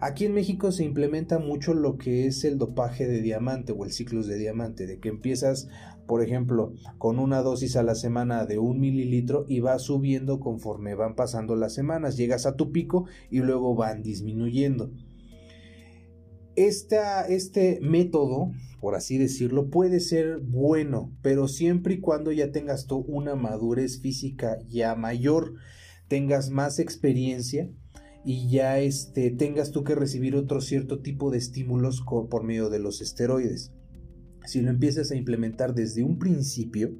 Aquí 0.00 0.24
en 0.24 0.32
México 0.32 0.72
se 0.72 0.84
implementa 0.84 1.38
mucho 1.38 1.74
lo 1.74 1.98
que 1.98 2.26
es 2.26 2.44
el 2.44 2.56
dopaje 2.56 3.06
de 3.06 3.20
diamante 3.20 3.72
o 3.72 3.84
el 3.84 3.92
ciclo 3.92 4.22
de 4.22 4.38
diamante, 4.38 4.86
de 4.86 5.00
que 5.00 5.10
empiezas, 5.10 5.68
por 6.06 6.22
ejemplo, 6.22 6.72
con 6.96 7.18
una 7.18 7.42
dosis 7.42 7.76
a 7.76 7.82
la 7.82 7.94
semana 7.94 8.46
de 8.46 8.58
un 8.58 8.80
mililitro 8.80 9.44
y 9.46 9.60
vas 9.60 9.82
subiendo 9.82 10.40
conforme 10.40 10.94
van 10.94 11.14
pasando 11.14 11.56
las 11.56 11.74
semanas, 11.74 12.16
llegas 12.16 12.46
a 12.46 12.56
tu 12.56 12.72
pico 12.72 13.04
y 13.30 13.40
luego 13.40 13.74
van 13.74 14.02
disminuyendo. 14.02 14.90
Este 16.56 17.80
método 17.80 18.52
por 18.80 18.94
así 18.94 19.18
decirlo, 19.18 19.68
puede 19.68 20.00
ser 20.00 20.38
bueno, 20.38 21.12
pero 21.20 21.48
siempre 21.48 21.94
y 21.94 22.00
cuando 22.00 22.32
ya 22.32 22.50
tengas 22.50 22.86
tú 22.86 23.04
una 23.06 23.34
madurez 23.34 24.00
física 24.00 24.58
ya 24.68 24.94
mayor, 24.94 25.54
tengas 26.08 26.48
más 26.50 26.78
experiencia 26.78 27.70
y 28.24 28.50
ya 28.50 28.78
este, 28.78 29.30
tengas 29.30 29.70
tú 29.70 29.84
que 29.84 29.94
recibir 29.94 30.34
otro 30.34 30.62
cierto 30.62 31.00
tipo 31.00 31.30
de 31.30 31.38
estímulos 31.38 32.02
por 32.30 32.42
medio 32.42 32.70
de 32.70 32.78
los 32.78 33.02
esteroides. 33.02 33.72
Si 34.46 34.62
lo 34.62 34.70
empiezas 34.70 35.10
a 35.10 35.16
implementar 35.16 35.74
desde 35.74 36.02
un 36.02 36.18
principio, 36.18 36.96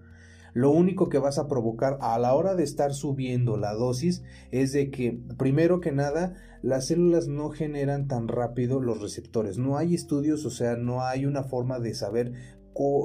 lo 0.52 0.70
único 0.70 1.08
que 1.08 1.18
vas 1.18 1.38
a 1.38 1.48
provocar 1.48 1.96
a 2.02 2.18
la 2.18 2.34
hora 2.34 2.54
de 2.54 2.64
estar 2.64 2.92
subiendo 2.92 3.56
la 3.56 3.72
dosis 3.72 4.22
es 4.50 4.72
de 4.72 4.90
que, 4.90 5.18
primero 5.38 5.80
que 5.80 5.92
nada, 5.92 6.34
las 6.62 6.86
células 6.88 7.28
no 7.28 7.50
generan 7.50 8.06
tan 8.08 8.28
rápido 8.28 8.80
los 8.80 9.00
receptores. 9.00 9.58
No 9.58 9.76
hay 9.76 9.94
estudios, 9.94 10.44
o 10.44 10.50
sea, 10.50 10.76
no 10.76 11.02
hay 11.02 11.26
una 11.26 11.44
forma 11.44 11.78
de 11.78 11.94
saber 11.94 12.32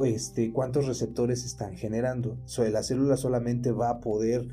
este, 0.05 0.51
cuántos 0.51 0.87
receptores 0.87 1.43
están 1.45 1.75
generando. 1.75 2.37
la 2.57 2.83
célula 2.83 3.17
solamente 3.17 3.71
va 3.71 3.89
a 3.89 3.99
poder 3.99 4.47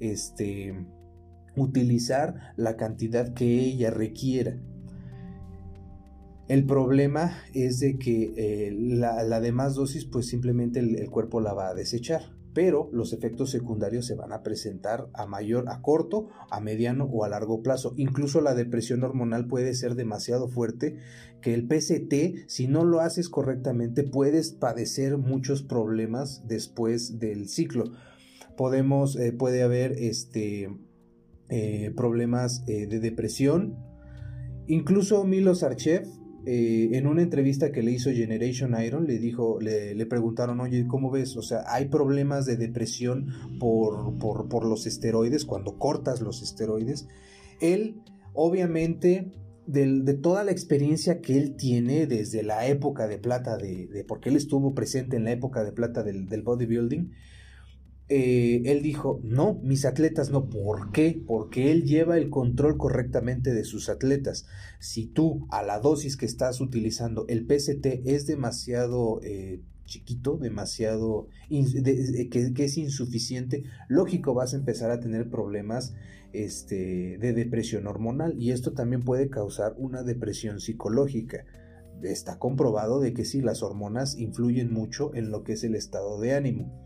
este, 0.00 0.86
utilizar 1.56 2.52
la 2.56 2.76
cantidad 2.76 3.32
que 3.32 3.60
ella 3.60 3.90
requiera. 3.90 4.58
El 6.48 6.64
problema 6.64 7.32
es 7.54 7.80
de 7.80 7.98
que 7.98 8.32
eh, 8.36 8.72
la, 8.72 9.40
demás 9.40 9.74
dosis 9.74 10.04
pues 10.04 10.28
simplemente 10.28 10.78
el, 10.78 11.10
cuerpo 11.10 11.40
la 11.40 11.54
va 11.54 11.68
a 11.68 11.74
desechar 11.74 12.35
pero 12.56 12.88
los 12.90 13.12
efectos 13.12 13.50
secundarios 13.50 14.06
se 14.06 14.14
van 14.14 14.32
a 14.32 14.42
presentar 14.42 15.10
a 15.12 15.26
mayor, 15.26 15.68
a 15.68 15.82
corto, 15.82 16.30
a 16.50 16.58
mediano 16.58 17.04
o 17.04 17.22
a 17.22 17.28
largo 17.28 17.62
plazo. 17.62 17.92
Incluso 17.98 18.40
la 18.40 18.54
depresión 18.54 19.04
hormonal 19.04 19.46
puede 19.46 19.74
ser 19.74 19.94
demasiado 19.94 20.48
fuerte 20.48 20.96
que 21.42 21.52
el 21.52 21.68
PCT, 21.68 22.48
si 22.48 22.66
no 22.66 22.86
lo 22.86 23.00
haces 23.00 23.28
correctamente, 23.28 24.04
puedes 24.04 24.52
padecer 24.52 25.18
muchos 25.18 25.62
problemas 25.62 26.48
después 26.48 27.18
del 27.18 27.50
ciclo. 27.50 27.92
Podemos, 28.56 29.16
eh, 29.16 29.32
puede 29.32 29.62
haber 29.62 29.92
este, 29.92 30.74
eh, 31.50 31.92
problemas 31.94 32.64
eh, 32.66 32.86
de 32.86 33.00
depresión. 33.00 33.76
Incluso 34.66 35.24
Milos 35.24 35.62
Archev 35.62 36.06
eh, 36.48 36.90
en 36.92 37.08
una 37.08 37.22
entrevista 37.22 37.72
que 37.72 37.82
le 37.82 37.90
hizo 37.90 38.08
Generation 38.12 38.80
Iron, 38.80 39.08
le 39.08 39.18
dijo, 39.18 39.58
le, 39.60 40.06
preguntaron, 40.06 40.60
oye, 40.60 40.86
¿cómo 40.86 41.10
ves? 41.10 41.36
O 41.36 41.42
sea, 41.42 41.64
hay 41.66 41.86
problemas 41.86 42.46
de 42.46 42.56
depresión 42.56 43.32
por, 43.58 44.16
por, 44.18 44.64
los 44.64 44.86
esteroides, 44.86 45.44
cuando 45.44 45.76
cortas 45.76 46.20
los 46.20 46.42
esteroides. 46.42 47.08
Él, 47.60 47.96
obviamente, 48.32 49.32
de, 49.66 50.14
toda 50.14 50.44
la 50.44 50.52
experiencia 50.52 51.20
que 51.20 51.36
él 51.36 51.56
tiene 51.56 52.06
desde 52.06 52.44
la 52.44 52.68
época 52.68 53.08
de 53.08 53.18
plata, 53.18 53.56
de, 53.56 54.04
porque 54.06 54.28
él 54.28 54.36
estuvo 54.36 54.72
presente 54.72 55.16
en 55.16 55.24
la 55.24 55.32
época 55.32 55.64
de 55.64 55.72
plata 55.72 56.04
del 56.04 56.42
bodybuilding, 56.42 57.10
eh, 58.08 58.62
él 58.66 58.82
dijo, 58.82 59.20
no, 59.24 59.58
mis 59.62 59.84
atletas 59.84 60.30
no. 60.30 60.48
¿Por 60.48 60.92
qué? 60.92 61.20
Porque 61.26 61.72
él 61.72 61.84
lleva 61.84 62.16
el 62.16 62.30
control 62.30 62.76
correctamente 62.76 63.52
de 63.52 63.64
sus 63.64 63.88
atletas. 63.88 64.46
Si 64.78 65.06
tú 65.06 65.46
a 65.50 65.62
la 65.62 65.80
dosis 65.80 66.16
que 66.16 66.26
estás 66.26 66.60
utilizando 66.60 67.26
el 67.28 67.46
PCT 67.46 68.06
es 68.06 68.26
demasiado 68.26 69.20
eh, 69.22 69.60
chiquito, 69.86 70.36
demasiado, 70.36 71.28
que, 71.48 72.52
es 72.56 72.76
insuficiente, 72.76 73.64
lógico 73.88 74.34
vas 74.34 74.52
a 74.52 74.56
empezar 74.56 74.90
a 74.90 75.00
tener 75.00 75.30
problemas 75.30 75.94
este, 76.32 77.18
de 77.18 77.32
depresión 77.32 77.86
hormonal 77.86 78.34
y 78.38 78.50
esto 78.50 78.72
también 78.72 79.02
puede 79.02 79.30
causar 79.30 79.74
una 79.78 80.02
depresión 80.02 80.60
psicológica. 80.60 81.44
Está 82.02 82.38
comprobado 82.38 83.00
de 83.00 83.14
que 83.14 83.24
sí, 83.24 83.40
las 83.40 83.62
hormonas 83.62 84.18
influyen 84.18 84.72
mucho 84.72 85.14
en 85.14 85.30
lo 85.30 85.44
que 85.44 85.54
es 85.54 85.64
el 85.64 85.74
estado 85.74 86.20
de 86.20 86.34
ánimo. 86.34 86.85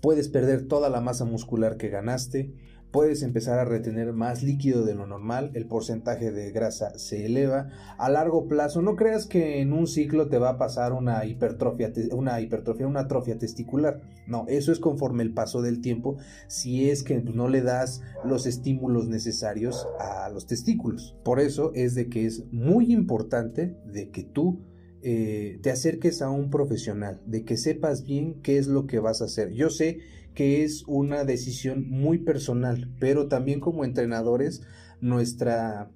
Puedes 0.00 0.28
perder 0.28 0.66
toda 0.66 0.88
la 0.88 1.00
masa 1.00 1.24
muscular 1.24 1.76
que 1.76 1.88
ganaste, 1.88 2.54
puedes 2.90 3.22
empezar 3.22 3.58
a 3.58 3.64
retener 3.64 4.12
más 4.12 4.42
líquido 4.42 4.84
de 4.84 4.94
lo 4.94 5.06
normal, 5.06 5.50
el 5.54 5.66
porcentaje 5.66 6.32
de 6.32 6.50
grasa 6.50 6.98
se 6.98 7.26
eleva. 7.26 7.68
A 7.98 8.10
largo 8.10 8.48
plazo, 8.48 8.82
no 8.82 8.96
creas 8.96 9.26
que 9.26 9.60
en 9.60 9.72
un 9.72 9.86
ciclo 9.86 10.28
te 10.28 10.38
va 10.38 10.50
a 10.50 10.58
pasar 10.58 10.92
una 10.92 11.24
hipertrofia, 11.24 11.92
una 12.12 12.40
hipertrofia, 12.40 12.86
una 12.86 13.00
atrofia 13.00 13.38
testicular. 13.38 14.00
No, 14.26 14.46
eso 14.48 14.72
es 14.72 14.80
conforme 14.80 15.22
el 15.22 15.32
paso 15.34 15.62
del 15.62 15.80
tiempo, 15.80 16.16
si 16.48 16.90
es 16.90 17.02
que 17.02 17.20
no 17.20 17.48
le 17.48 17.62
das 17.62 18.00
los 18.24 18.46
estímulos 18.46 19.08
necesarios 19.08 19.86
a 19.98 20.28
los 20.30 20.46
testículos. 20.46 21.16
Por 21.24 21.40
eso 21.40 21.72
es 21.74 21.94
de 21.94 22.08
que 22.08 22.26
es 22.26 22.44
muy 22.52 22.92
importante 22.92 23.76
de 23.84 24.10
que 24.10 24.24
tú 24.24 24.60
eh, 25.02 25.58
te 25.62 25.70
acerques 25.70 26.22
a 26.22 26.30
un 26.30 26.50
profesional, 26.50 27.20
de 27.26 27.44
que 27.44 27.56
sepas 27.56 28.04
bien 28.04 28.40
qué 28.42 28.58
es 28.58 28.66
lo 28.66 28.86
que 28.86 28.98
vas 28.98 29.22
a 29.22 29.26
hacer. 29.26 29.52
Yo 29.52 29.70
sé 29.70 30.00
que 30.34 30.62
es 30.62 30.84
una 30.86 31.24
decisión 31.24 31.88
muy 31.88 32.18
personal, 32.18 32.90
pero 32.98 33.28
también 33.28 33.60
como 33.60 33.84
entrenadores 33.84 34.62
nuestra 35.00 35.90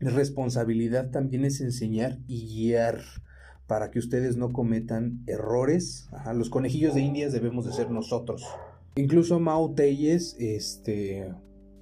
responsabilidad 0.00 1.10
también 1.10 1.44
es 1.44 1.60
enseñar 1.60 2.18
y 2.26 2.46
guiar 2.46 3.00
para 3.66 3.90
que 3.90 3.98
ustedes 3.98 4.36
no 4.36 4.52
cometan 4.52 5.22
errores. 5.26 6.08
los 6.34 6.50
conejillos 6.50 6.94
de 6.94 7.02
indias 7.02 7.32
debemos 7.32 7.64
de 7.64 7.72
ser 7.72 7.90
nosotros. 7.90 8.44
Incluso 8.96 9.40
Mao 9.40 9.72
Telles, 9.74 10.36
este, 10.38 11.32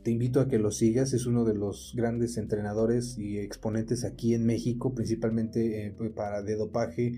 te 0.02 0.10
invito 0.10 0.40
a 0.40 0.48
que 0.48 0.58
lo 0.58 0.70
sigas, 0.70 1.12
es 1.12 1.26
uno 1.26 1.44
de 1.44 1.54
los 1.54 1.92
grandes 1.94 2.36
entrenadores 2.36 3.18
y 3.18 3.38
exponentes 3.38 4.04
aquí 4.04 4.34
en 4.34 4.44
México, 4.44 4.94
principalmente 4.94 5.86
eh, 5.86 5.94
para 6.14 6.42
de 6.42 6.56
dopaje 6.56 7.12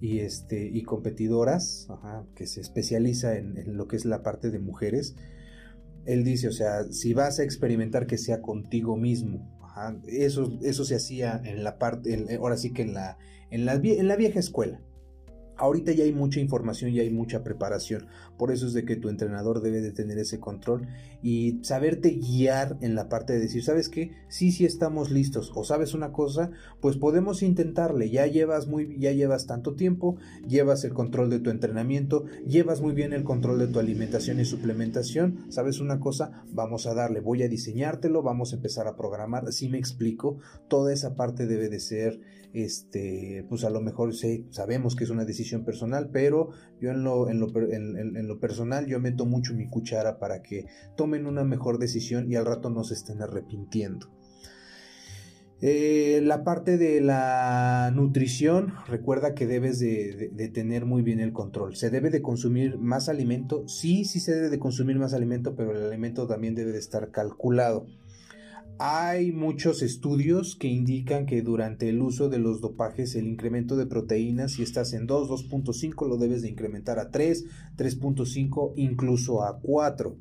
y, 0.00 0.20
este, 0.20 0.68
y 0.68 0.82
competidoras, 0.82 1.88
que 2.34 2.46
se 2.46 2.60
especializa 2.60 3.36
en, 3.36 3.76
lo 3.76 3.88
que 3.88 3.96
es 3.96 4.04
la 4.04 4.22
parte 4.22 4.50
de 4.50 4.58
mujeres. 4.58 5.16
Él 6.04 6.24
dice, 6.24 6.48
o 6.48 6.52
sea, 6.52 6.84
si 6.90 7.14
vas 7.14 7.38
a 7.38 7.44
experimentar 7.44 8.06
que 8.06 8.18
sea 8.18 8.40
contigo 8.40 8.96
mismo, 8.96 9.56
eso, 10.06 10.58
eso 10.62 10.84
se 10.84 10.96
hacía 10.96 11.40
en 11.44 11.64
la 11.64 11.78
parte, 11.78 12.36
ahora 12.36 12.56
sí 12.56 12.72
que 12.72 12.82
en 12.82 12.94
en 13.50 13.64
la, 13.64 13.74
en 13.74 14.08
la 14.08 14.16
vieja 14.16 14.38
escuela. 14.38 14.80
Ahorita 15.58 15.92
ya 15.92 16.04
hay 16.04 16.12
mucha 16.12 16.40
información 16.40 16.92
y 16.92 17.00
hay 17.00 17.10
mucha 17.10 17.42
preparación. 17.42 18.06
Por 18.36 18.52
eso 18.52 18.66
es 18.66 18.72
de 18.72 18.84
que 18.84 18.96
tu 18.96 19.08
entrenador 19.08 19.60
debe 19.60 19.80
de 19.80 19.92
tener 19.92 20.18
ese 20.18 20.38
control 20.38 20.86
y 21.22 21.58
saberte 21.62 22.10
guiar 22.10 22.78
en 22.80 22.94
la 22.94 23.08
parte 23.08 23.32
de 23.32 23.40
decir, 23.40 23.64
¿sabes 23.64 23.88
qué? 23.88 24.12
Sí, 24.28 24.52
sí 24.52 24.64
estamos 24.64 25.10
listos. 25.10 25.52
O 25.54 25.64
sabes 25.64 25.94
una 25.94 26.12
cosa, 26.12 26.50
pues 26.80 26.96
podemos 26.96 27.42
intentarle. 27.42 28.10
Ya 28.10 28.26
llevas 28.26 28.68
muy 28.68 28.96
ya 28.98 29.12
llevas 29.12 29.46
tanto 29.46 29.74
tiempo, 29.74 30.16
llevas 30.46 30.84
el 30.84 30.94
control 30.94 31.30
de 31.30 31.40
tu 31.40 31.50
entrenamiento, 31.50 32.24
llevas 32.46 32.80
muy 32.80 32.94
bien 32.94 33.12
el 33.12 33.24
control 33.24 33.58
de 33.58 33.66
tu 33.66 33.78
alimentación 33.78 34.40
y 34.40 34.44
suplementación. 34.44 35.46
¿Sabes 35.48 35.80
una 35.80 36.00
cosa? 36.00 36.44
Vamos 36.52 36.86
a 36.86 36.94
darle, 36.94 37.20
voy 37.20 37.42
a 37.42 37.48
diseñártelo, 37.48 38.22
vamos 38.22 38.52
a 38.52 38.56
empezar 38.56 38.86
a 38.86 38.96
programar. 38.96 39.52
Si 39.52 39.68
me 39.68 39.78
explico, 39.78 40.38
toda 40.68 40.92
esa 40.92 41.16
parte 41.16 41.46
debe 41.46 41.68
de 41.68 41.80
ser 41.80 42.20
este, 42.52 43.44
pues 43.48 43.64
a 43.64 43.70
lo 43.70 43.80
mejor 43.80 44.12
sabemos 44.50 44.96
que 44.96 45.04
es 45.04 45.10
una 45.10 45.24
decisión 45.24 45.64
personal, 45.64 46.10
pero 46.12 46.50
yo 46.80 46.90
en, 46.90 47.02
lo 47.02 48.40
personal 48.40 48.86
yo 48.86 49.00
meto 49.00 49.26
mucho 49.26 49.54
mi 49.54 49.68
cuchara 49.68 50.18
para 50.18 50.42
que 50.42 50.66
tomen 50.96 51.26
una 51.26 51.44
mejor 51.44 51.78
decisión 51.78 52.30
y 52.30 52.36
al 52.36 52.46
rato 52.46 52.70
no 52.70 52.84
se 52.84 52.94
estén 52.94 53.22
arrepintiendo. 53.22 54.10
Eh, 55.60 56.20
la 56.22 56.44
parte 56.44 56.78
de 56.78 57.00
la 57.00 57.90
nutrición, 57.92 58.74
recuerda 58.86 59.34
que 59.34 59.48
debes 59.48 59.80
de, 59.80 60.30
de, 60.32 60.48
tener 60.48 60.86
muy 60.86 61.02
bien 61.02 61.18
el 61.18 61.32
control. 61.32 61.74
¿Se 61.74 61.90
debe 61.90 62.10
de 62.10 62.22
consumir 62.22 62.78
más 62.78 63.08
alimento? 63.08 63.66
Sí, 63.66 64.04
sí 64.04 64.20
se 64.20 64.36
debe 64.36 64.50
de 64.50 64.60
consumir 64.60 65.00
más 65.00 65.14
alimento, 65.14 65.56
pero 65.56 65.72
el 65.72 65.84
alimento 65.86 66.28
también 66.28 66.54
debe 66.54 66.70
de 66.70 66.78
estar 66.78 67.10
calculado. 67.10 67.86
Hay 68.80 69.32
muchos 69.32 69.82
estudios 69.82 70.54
que 70.54 70.68
indican 70.68 71.26
que 71.26 71.42
durante 71.42 71.88
el 71.88 72.00
uso 72.00 72.28
de 72.28 72.38
los 72.38 72.60
dopajes 72.60 73.16
el 73.16 73.26
incremento 73.26 73.76
de 73.76 73.86
proteínas, 73.86 74.52
si 74.52 74.62
estás 74.62 74.92
en 74.92 75.08
2, 75.08 75.28
2.5, 75.28 76.08
lo 76.08 76.16
debes 76.16 76.42
de 76.42 76.50
incrementar 76.50 77.00
a 77.00 77.10
3, 77.10 77.44
3.5, 77.76 78.74
incluso 78.76 79.42
a 79.42 79.58
4. 79.60 80.16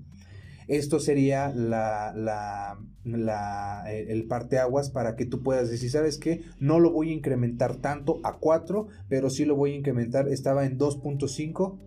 Esto 0.67 0.99
sería 0.99 1.49
la, 1.53 2.13
la, 2.15 2.79
la, 3.03 3.83
eh, 3.93 4.07
el 4.09 4.25
parteaguas 4.25 4.89
para 4.89 5.15
que 5.15 5.27
tú 5.27 5.43
puedas 5.43 5.69
decir, 5.69 5.91
¿sabes 5.91 6.17
qué? 6.17 6.41
No 6.59 6.79
lo 6.79 6.91
voy 6.91 7.11
a 7.11 7.13
incrementar 7.13 7.75
tanto 7.75 8.19
a 8.23 8.39
4, 8.39 8.87
pero 9.07 9.29
sí 9.29 9.45
lo 9.45 9.55
voy 9.55 9.73
a 9.73 9.75
incrementar, 9.75 10.27
estaba 10.29 10.65
en 10.65 10.79
2.5, 10.79 11.77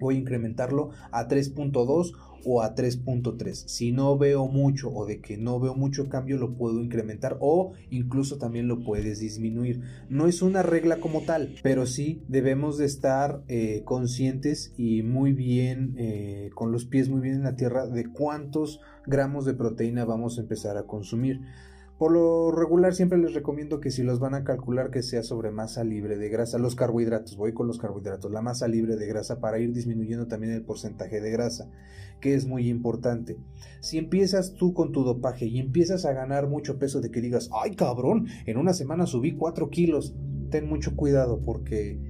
voy 0.00 0.16
a 0.16 0.18
incrementarlo 0.18 0.90
a 1.10 1.28
3.2 1.28 2.12
o 2.44 2.62
a 2.62 2.74
3.3. 2.74 3.54
Si 3.66 3.92
no 3.92 4.16
veo 4.16 4.46
mucho 4.46 4.90
o 4.90 5.06
de 5.06 5.20
que 5.20 5.36
no 5.36 5.60
veo 5.60 5.74
mucho 5.74 6.08
cambio, 6.08 6.38
lo 6.38 6.54
puedo 6.54 6.80
incrementar 6.80 7.36
o 7.40 7.72
incluso 7.90 8.38
también 8.38 8.68
lo 8.68 8.82
puedes 8.82 9.20
disminuir. 9.20 9.82
No 10.08 10.26
es 10.26 10.42
una 10.42 10.62
regla 10.62 10.98
como 11.00 11.22
tal, 11.22 11.54
pero 11.62 11.86
sí 11.86 12.22
debemos 12.28 12.78
de 12.78 12.86
estar 12.86 13.42
eh, 13.48 13.82
conscientes 13.84 14.72
y 14.76 15.02
muy 15.02 15.32
bien, 15.32 15.94
eh, 15.98 16.50
con 16.54 16.72
los 16.72 16.84
pies 16.84 17.08
muy 17.08 17.20
bien 17.20 17.36
en 17.36 17.42
la 17.42 17.56
tierra, 17.56 17.86
de 17.86 18.10
cuántos 18.10 18.80
gramos 19.06 19.44
de 19.44 19.54
proteína 19.54 20.04
vamos 20.04 20.38
a 20.38 20.42
empezar 20.42 20.76
a 20.76 20.84
consumir. 20.84 21.40
Por 21.98 22.12
lo 22.12 22.52
regular 22.52 22.94
siempre 22.94 23.18
les 23.18 23.34
recomiendo 23.34 23.80
que 23.80 23.90
si 23.90 24.04
los 24.04 24.20
van 24.20 24.34
a 24.34 24.44
calcular 24.44 24.92
que 24.92 25.02
sea 25.02 25.24
sobre 25.24 25.50
masa 25.50 25.82
libre 25.82 26.16
de 26.16 26.28
grasa, 26.28 26.56
los 26.56 26.76
carbohidratos, 26.76 27.36
voy 27.36 27.52
con 27.52 27.66
los 27.66 27.78
carbohidratos, 27.78 28.30
la 28.30 28.40
masa 28.40 28.68
libre 28.68 28.94
de 28.94 29.08
grasa 29.08 29.40
para 29.40 29.58
ir 29.58 29.72
disminuyendo 29.72 30.28
también 30.28 30.52
el 30.52 30.62
porcentaje 30.62 31.20
de 31.20 31.32
grasa, 31.32 31.68
que 32.20 32.34
es 32.34 32.46
muy 32.46 32.68
importante. 32.68 33.36
Si 33.80 33.98
empiezas 33.98 34.54
tú 34.54 34.74
con 34.74 34.92
tu 34.92 35.02
dopaje 35.02 35.46
y 35.46 35.58
empiezas 35.58 36.04
a 36.04 36.12
ganar 36.12 36.46
mucho 36.46 36.78
peso 36.78 37.00
de 37.00 37.10
que 37.10 37.20
digas, 37.20 37.50
ay 37.52 37.74
cabrón, 37.74 38.28
en 38.46 38.58
una 38.58 38.74
semana 38.74 39.06
subí 39.06 39.34
4 39.34 39.68
kilos, 39.68 40.14
ten 40.50 40.68
mucho 40.68 40.94
cuidado 40.94 41.40
porque 41.42 42.00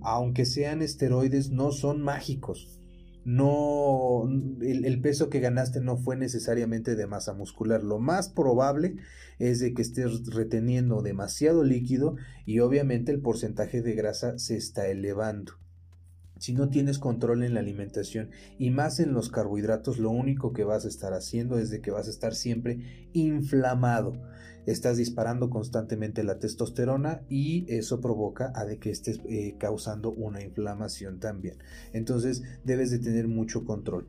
aunque 0.00 0.46
sean 0.46 0.80
esteroides 0.80 1.50
no 1.50 1.70
son 1.70 2.00
mágicos 2.00 2.80
no 3.24 4.28
el, 4.60 5.00
peso 5.00 5.30
que 5.30 5.40
ganaste 5.40 5.80
no 5.80 5.96
fue 5.96 6.16
necesariamente 6.16 6.94
de 6.94 7.06
masa 7.06 7.32
muscular. 7.32 7.82
Lo 7.82 7.98
más 7.98 8.28
probable 8.28 8.96
es 9.38 9.60
de 9.60 9.74
que 9.74 9.82
estés 9.82 10.26
reteniendo 10.26 11.02
demasiado 11.02 11.64
líquido 11.64 12.16
y 12.44 12.60
obviamente 12.60 13.12
el 13.12 13.20
porcentaje 13.20 13.82
de 13.82 13.94
grasa 13.94 14.38
se 14.38 14.56
está 14.56 14.88
elevando. 14.88 15.54
Si 16.38 16.52
no 16.52 16.68
tienes 16.68 16.98
control 16.98 17.42
en 17.44 17.54
la 17.54 17.60
alimentación 17.60 18.30
y 18.58 18.70
más 18.70 19.00
en 19.00 19.12
los 19.14 19.30
carbohidratos, 19.30 19.98
lo 19.98 20.10
único 20.10 20.52
que 20.52 20.64
vas 20.64 20.84
a 20.84 20.88
estar 20.88 21.14
haciendo 21.14 21.58
es 21.58 21.70
de 21.70 21.80
que 21.80 21.90
vas 21.90 22.06
a 22.06 22.10
estar 22.10 22.34
siempre 22.34 23.08
inflamado 23.12 24.20
estás 24.66 24.96
disparando 24.96 25.50
constantemente 25.50 26.24
la 26.24 26.38
testosterona 26.38 27.22
y 27.28 27.66
eso 27.68 28.00
provoca 28.00 28.52
a 28.54 28.64
de 28.64 28.78
que 28.78 28.90
estés 28.90 29.20
eh, 29.28 29.56
causando 29.58 30.12
una 30.12 30.42
inflamación 30.42 31.20
también. 31.20 31.58
Entonces 31.92 32.42
debes 32.64 32.90
de 32.90 32.98
tener 32.98 33.28
mucho 33.28 33.64
control. 33.64 34.08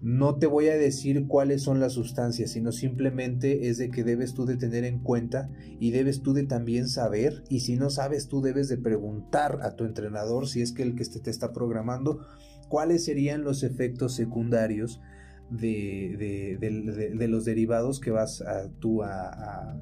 No 0.00 0.36
te 0.36 0.46
voy 0.46 0.68
a 0.68 0.76
decir 0.76 1.26
cuáles 1.26 1.62
son 1.62 1.80
las 1.80 1.94
sustancias, 1.94 2.52
sino 2.52 2.70
simplemente 2.70 3.68
es 3.68 3.78
de 3.78 3.90
que 3.90 4.04
debes 4.04 4.32
tú 4.32 4.46
de 4.46 4.56
tener 4.56 4.84
en 4.84 5.00
cuenta 5.00 5.50
y 5.80 5.90
debes 5.90 6.22
tú 6.22 6.34
de 6.34 6.44
también 6.44 6.88
saber 6.88 7.42
y 7.48 7.60
si 7.60 7.74
no 7.74 7.90
sabes 7.90 8.28
tú 8.28 8.40
debes 8.40 8.68
de 8.68 8.76
preguntar 8.76 9.58
a 9.62 9.74
tu 9.74 9.84
entrenador 9.84 10.46
si 10.46 10.62
es 10.62 10.70
que 10.70 10.84
el 10.84 10.94
que 10.94 11.04
te 11.04 11.30
está 11.30 11.52
programando 11.52 12.20
cuáles 12.68 13.04
serían 13.04 13.42
los 13.42 13.64
efectos 13.64 14.14
secundarios 14.14 15.00
de, 15.50 16.58
los 17.28 17.44
derivados 17.44 18.00
que 18.00 18.10
vas 18.10 18.42
a, 18.42 18.70
tú 18.78 19.02
a, 19.02 19.80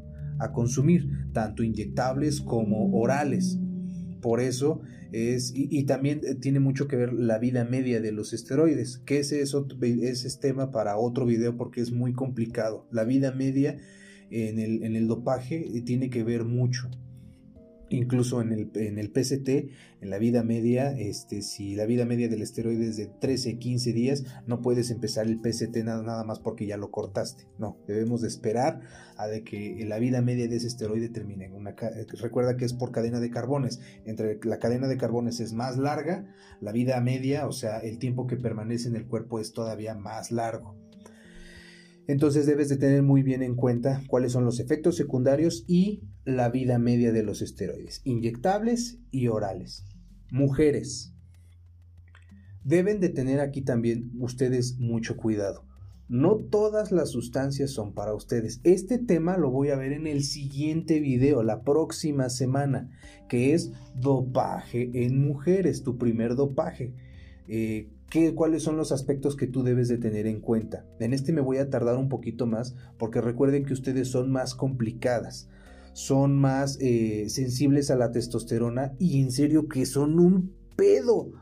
consumir, 0.52 1.08
tanto 1.32 1.62
inyectables 1.62 2.40
como 2.40 2.94
orales. 2.98 3.58
Por 4.20 4.40
eso 4.40 4.80
es, 5.12 5.52
y, 5.54 5.84
también 5.84 6.20
tiene 6.40 6.60
mucho 6.60 6.88
que 6.88 6.96
ver 6.96 7.12
la 7.12 7.38
vida 7.38 7.64
media 7.64 8.00
de 8.00 8.12
los 8.12 8.32
esteroides, 8.32 8.98
que 8.98 9.18
ese 9.18 9.40
es, 9.40 9.54
otro, 9.54 9.78
es 9.82 10.40
tema 10.40 10.70
para 10.70 10.98
otro 10.98 11.26
video 11.26 11.56
porque 11.56 11.80
es 11.80 11.92
muy 11.92 12.12
complicado. 12.12 12.86
La 12.90 13.04
vida 13.04 13.32
media 13.32 13.76
en 14.30 14.58
el, 14.58 14.82
en 14.82 14.96
el 14.96 15.06
dopaje 15.06 15.64
tiene 15.84 16.10
que 16.10 16.24
ver 16.24 16.44
mucho 16.44 16.90
incluso 17.88 18.40
en 18.40 18.52
el, 18.52 18.70
en 18.74 18.98
el 18.98 19.10
PCT, 19.10 19.48
en 20.00 20.10
la 20.10 20.18
vida 20.18 20.42
media, 20.42 20.90
este, 20.90 21.42
si 21.42 21.74
la 21.74 21.86
vida 21.86 22.04
media 22.04 22.28
del 22.28 22.42
esteroide 22.42 22.88
es 22.88 22.96
de 22.96 23.06
13, 23.06 23.58
15 23.58 23.92
días, 23.92 24.24
no 24.46 24.60
puedes 24.60 24.90
empezar 24.90 25.26
el 25.26 25.40
PCT 25.40 25.76
nada, 25.84 26.02
nada 26.02 26.24
más 26.24 26.40
porque 26.40 26.66
ya 26.66 26.76
lo 26.76 26.90
cortaste. 26.90 27.44
No, 27.58 27.78
debemos 27.86 28.22
de 28.22 28.28
esperar 28.28 28.80
a 29.16 29.26
de 29.26 29.42
que 29.42 29.84
la 29.86 29.98
vida 29.98 30.20
media 30.20 30.48
de 30.48 30.56
ese 30.56 30.66
esteroide 30.66 31.08
termine. 31.08 31.50
Una, 31.50 31.74
recuerda 32.20 32.56
que 32.56 32.64
es 32.64 32.72
por 32.72 32.92
cadena 32.92 33.20
de 33.20 33.30
carbones. 33.30 33.80
Entre 34.04 34.38
la 34.42 34.58
cadena 34.58 34.88
de 34.88 34.96
carbones 34.96 35.40
es 35.40 35.52
más 35.52 35.76
larga, 35.78 36.26
la 36.60 36.72
vida 36.72 37.00
media, 37.00 37.46
o 37.46 37.52
sea, 37.52 37.78
el 37.78 37.98
tiempo 37.98 38.26
que 38.26 38.36
permanece 38.36 38.88
en 38.88 38.96
el 38.96 39.06
cuerpo 39.06 39.40
es 39.40 39.52
todavía 39.52 39.94
más 39.94 40.30
largo. 40.30 40.76
Entonces 42.08 42.46
debes 42.46 42.68
de 42.68 42.76
tener 42.76 43.02
muy 43.02 43.22
bien 43.22 43.42
en 43.42 43.56
cuenta 43.56 44.02
cuáles 44.08 44.32
son 44.32 44.44
los 44.44 44.60
efectos 44.60 44.96
secundarios 44.96 45.64
y 45.66 46.04
la 46.24 46.48
vida 46.50 46.78
media 46.78 47.12
de 47.12 47.22
los 47.22 47.42
esteroides, 47.42 48.00
inyectables 48.04 48.98
y 49.10 49.28
orales. 49.28 49.84
Mujeres, 50.30 51.14
deben 52.62 53.00
de 53.00 53.08
tener 53.08 53.40
aquí 53.40 53.62
también 53.62 54.12
ustedes 54.18 54.78
mucho 54.78 55.16
cuidado. 55.16 55.64
No 56.08 56.36
todas 56.36 56.92
las 56.92 57.10
sustancias 57.10 57.72
son 57.72 57.92
para 57.92 58.14
ustedes. 58.14 58.60
Este 58.62 58.98
tema 58.98 59.36
lo 59.36 59.50
voy 59.50 59.70
a 59.70 59.76
ver 59.76 59.92
en 59.92 60.06
el 60.06 60.22
siguiente 60.22 61.00
video, 61.00 61.42
la 61.42 61.62
próxima 61.62 62.28
semana, 62.28 62.90
que 63.28 63.54
es 63.54 63.72
dopaje 63.96 64.90
en 65.04 65.20
mujeres, 65.20 65.82
tu 65.82 65.98
primer 65.98 66.36
dopaje. 66.36 66.94
Eh, 67.48 67.88
¿Cuáles 68.34 68.62
son 68.62 68.76
los 68.76 68.92
aspectos 68.92 69.36
que 69.36 69.46
tú 69.46 69.62
debes 69.62 69.88
de 69.88 69.98
tener 69.98 70.26
en 70.26 70.40
cuenta? 70.40 70.86
En 71.00 71.12
este 71.12 71.32
me 71.32 71.40
voy 71.40 71.58
a 71.58 71.68
tardar 71.68 71.96
un 71.96 72.08
poquito 72.08 72.46
más 72.46 72.74
porque 72.98 73.20
recuerden 73.20 73.64
que 73.64 73.74
ustedes 73.74 74.08
son 74.08 74.30
más 74.30 74.54
complicadas, 74.54 75.48
son 75.92 76.38
más 76.38 76.78
eh, 76.80 77.28
sensibles 77.28 77.90
a 77.90 77.96
la 77.96 78.12
testosterona 78.12 78.92
y 78.98 79.20
en 79.20 79.32
serio 79.32 79.68
que 79.68 79.84
son 79.86 80.18
un 80.18 80.54
pedo 80.76 81.32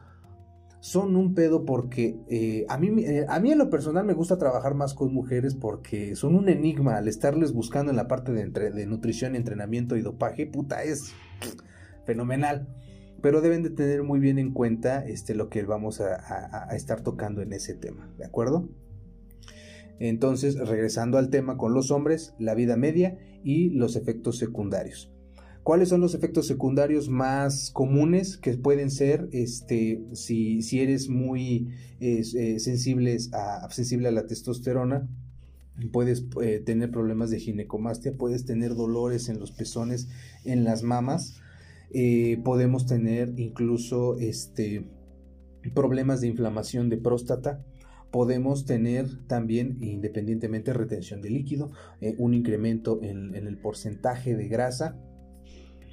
son 0.85 1.17
un 1.17 1.33
pedo 1.33 1.65
porque 1.65 2.15
eh, 2.29 2.67
a, 2.69 2.77
mí, 2.77 3.03
eh, 3.05 3.25
a 3.27 3.41
mí 3.41 3.51
en 3.51 3.57
lo 3.57 3.71
personal 3.71 4.05
me 4.05 4.13
gusta 4.13 4.37
trabajar 4.37 4.75
más 4.75 4.93
con 4.93 5.15
mujeres 5.15 5.55
porque 5.55 6.15
son 6.15 6.35
un 6.35 6.51
enigma 6.51 6.99
al 6.99 7.09
estarles 7.09 7.55
buscando 7.55 7.91
en 7.91 7.97
la 7.97 8.07
parte 8.07 8.33
de, 8.33 8.51
de 8.51 8.87
nutrición, 8.87 9.35
entrenamiento 9.35 9.97
y 9.97 10.03
dopaje, 10.03 10.47
puta, 10.47 10.83
es 10.83 11.15
fenomenal. 12.05 12.69
Pero 13.25 13.41
deben 13.41 13.63
de 13.63 13.71
tener 13.71 14.03
muy 14.03 14.21
bien 14.21 14.39
en 14.39 14.53
cuenta 14.53 15.03
este, 15.03 15.35
lo 15.35 15.49
que 15.49 15.63
vamos 15.63 16.03
a, 16.03 16.69
estar 16.77 17.01
tocando 17.01 17.41
en 17.41 17.55
ese 17.55 17.73
tema, 17.73 18.13
¿de 18.19 18.27
acuerdo? 18.27 18.69
Entonces, 19.99 20.59
regresando 20.59 21.17
al 21.17 21.31
tema 21.31 21.57
con 21.57 21.73
los 21.73 21.91
hombres, 21.91 22.35
la 22.39 22.55
vida 22.55 22.77
media 22.77 23.17
y 23.43 23.71
los 23.71 23.97
efectos 23.97 24.37
secundarios. 24.37 25.11
¿Cuáles 25.63 25.89
son 25.89 26.03
los 26.03 26.15
efectos 26.15 26.47
secundarios 26.47 27.09
más 27.09 27.71
comunes 27.71 28.37
que 28.37 28.59
pueden 28.59 28.91
ser 28.91 29.31
este, 29.33 30.05
si, 30.13 30.61
si 30.61 30.81
eres 30.81 31.09
muy 31.09 31.71
eh, 32.01 32.21
a, 33.33 33.71
sensible 33.71 34.09
a 34.09 34.13
la 34.13 34.27
testosterona? 34.27 35.09
Puedes 35.93 36.27
eh, 36.43 36.63
tener 36.63 36.91
problemas 36.91 37.31
de 37.31 37.41
ginecomastia, 37.41 38.13
puedes 38.19 38.45
tener 38.45 38.75
dolores 38.75 39.31
en 39.31 39.41
los 39.41 39.51
pezones, 39.51 40.11
en 40.45 40.65
las 40.65 40.83
mamas, 40.83 41.41
eh, 41.93 42.41
podemos 42.45 42.87
tener 42.87 43.33
incluso 43.37 44.17
este, 44.19 44.85
problemas 45.75 46.21
de 46.21 46.29
inflamación 46.29 46.89
de 46.89 46.97
próstata, 46.97 47.65
podemos 48.11 48.65
tener 48.65 49.27
también, 49.27 49.79
independientemente, 49.81 50.73
retención 50.73 51.21
de 51.21 51.31
líquido, 51.31 51.73
un 52.19 52.33
incremento 52.33 53.01
en, 53.03 53.35
en, 53.35 53.49
el 53.49 53.59
porcentaje 53.59 54.37
de 54.37 54.47
grasa. 54.47 54.97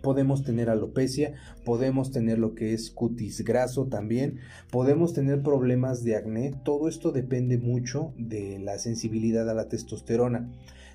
Podemos 0.03 0.43
tener 0.43 0.69
alopecia, 0.69 1.33
podemos 1.65 2.11
tener 2.11 2.37
lo 2.37 2.53
que 2.53 2.73
es 2.73 2.91
cutis 2.91 3.43
graso 3.43 3.87
también, 3.87 4.39
podemos 4.71 5.13
tener 5.13 5.41
problemas 5.41 6.03
de 6.03 6.15
acné, 6.15 6.53
todo 6.63 6.87
esto 6.87 7.11
depende 7.11 7.57
mucho 7.57 8.13
de 8.17 8.59
la 8.59 8.77
sensibilidad 8.77 9.49
a 9.49 9.55
la 9.55 9.67
testosterona. 9.67 10.51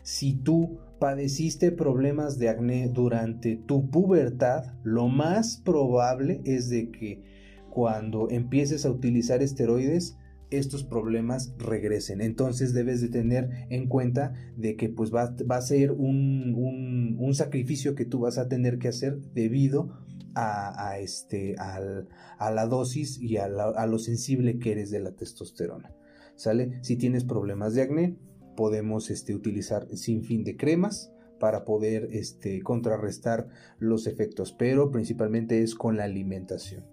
Si 0.06 0.34
tú 0.34 0.78
padeciste 1.00 1.72
problemas 1.72 2.38
de 2.38 2.48
acné 2.48 2.88
durante 2.88 3.56
tu 3.56 3.90
pubertad, 3.90 4.62
lo 4.84 5.08
más 5.08 5.56
probable 5.56 6.42
es 6.44 6.68
de 6.68 6.92
que 6.92 7.24
cuando 7.70 8.30
empieces 8.30 8.86
a 8.86 8.90
utilizar 8.92 9.42
esteroides, 9.42 10.16
estos 10.52 10.84
problemas 10.84 11.56
regresen. 11.58 12.20
Entonces 12.20 12.72
debes 12.72 13.00
de 13.00 13.08
tener 13.08 13.50
en 13.68 13.88
cuenta 13.88 14.32
de 14.56 14.76
que 14.76 14.88
pues 14.88 15.12
va, 15.12 15.34
a 15.48 15.60
ser 15.60 15.90
un, 15.90 17.32
sacrificio 17.34 17.96
que 17.96 18.04
tú 18.04 18.20
vas 18.20 18.38
a 18.38 18.46
tener 18.46 18.78
que 18.78 18.86
hacer 18.86 19.18
debido 19.34 19.88
a, 20.36 21.00
este, 21.00 21.56
a 21.58 22.50
la 22.52 22.66
dosis 22.66 23.20
y 23.20 23.38
a, 23.38 23.48
lo 23.48 23.98
sensible 23.98 24.60
que 24.60 24.70
eres 24.70 24.92
de 24.92 25.00
la 25.00 25.16
testosterona. 25.16 25.96
¿Sale? 26.36 26.78
Si 26.84 26.96
tienes 26.96 27.24
problemas 27.24 27.74
de 27.74 27.82
acné, 27.82 28.16
podemos 28.56 29.10
este, 29.10 29.34
utilizar 29.34 29.86
sin 29.96 30.24
fin 30.24 30.42
de 30.42 30.56
cremas 30.56 31.12
para 31.38 31.64
poder 31.64 32.08
este, 32.12 32.62
contrarrestar 32.62 33.48
los 33.78 34.06
efectos, 34.06 34.52
pero 34.52 34.90
principalmente 34.90 35.62
es 35.62 35.74
con 35.74 35.96
la 35.96 36.04
alimentación. 36.04 36.84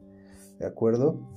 ¿De 0.60 0.66
acuerdo? 0.66 1.28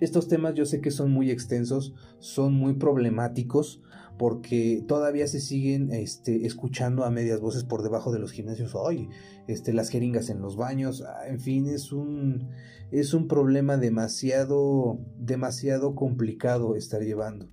Estos 0.00 0.28
temas 0.28 0.54
yo 0.54 0.66
sé 0.66 0.80
que 0.80 0.90
son 0.90 1.10
muy 1.10 1.30
extensos, 1.30 1.94
son 2.18 2.54
muy 2.54 2.74
problemáticos, 2.74 3.82
porque 4.18 4.84
todavía 4.86 5.26
se 5.26 5.40
siguen 5.40 5.92
este, 5.92 6.46
escuchando 6.46 7.04
a 7.04 7.10
medias 7.10 7.40
voces 7.40 7.64
por 7.64 7.82
debajo 7.82 8.12
de 8.12 8.18
los 8.18 8.32
gimnasios, 8.32 8.74
hoy 8.74 9.08
este, 9.48 9.72
las 9.72 9.88
jeringas 9.88 10.30
en 10.30 10.40
los 10.40 10.56
baños, 10.56 11.02
ah, 11.02 11.26
en 11.26 11.40
fin, 11.40 11.66
es 11.66 11.92
un, 11.92 12.48
es 12.90 13.14
un 13.14 13.28
problema 13.28 13.76
demasiado, 13.76 15.00
demasiado 15.18 15.94
complicado 15.94 16.76
estar 16.76 17.02
llevando. 17.02 17.48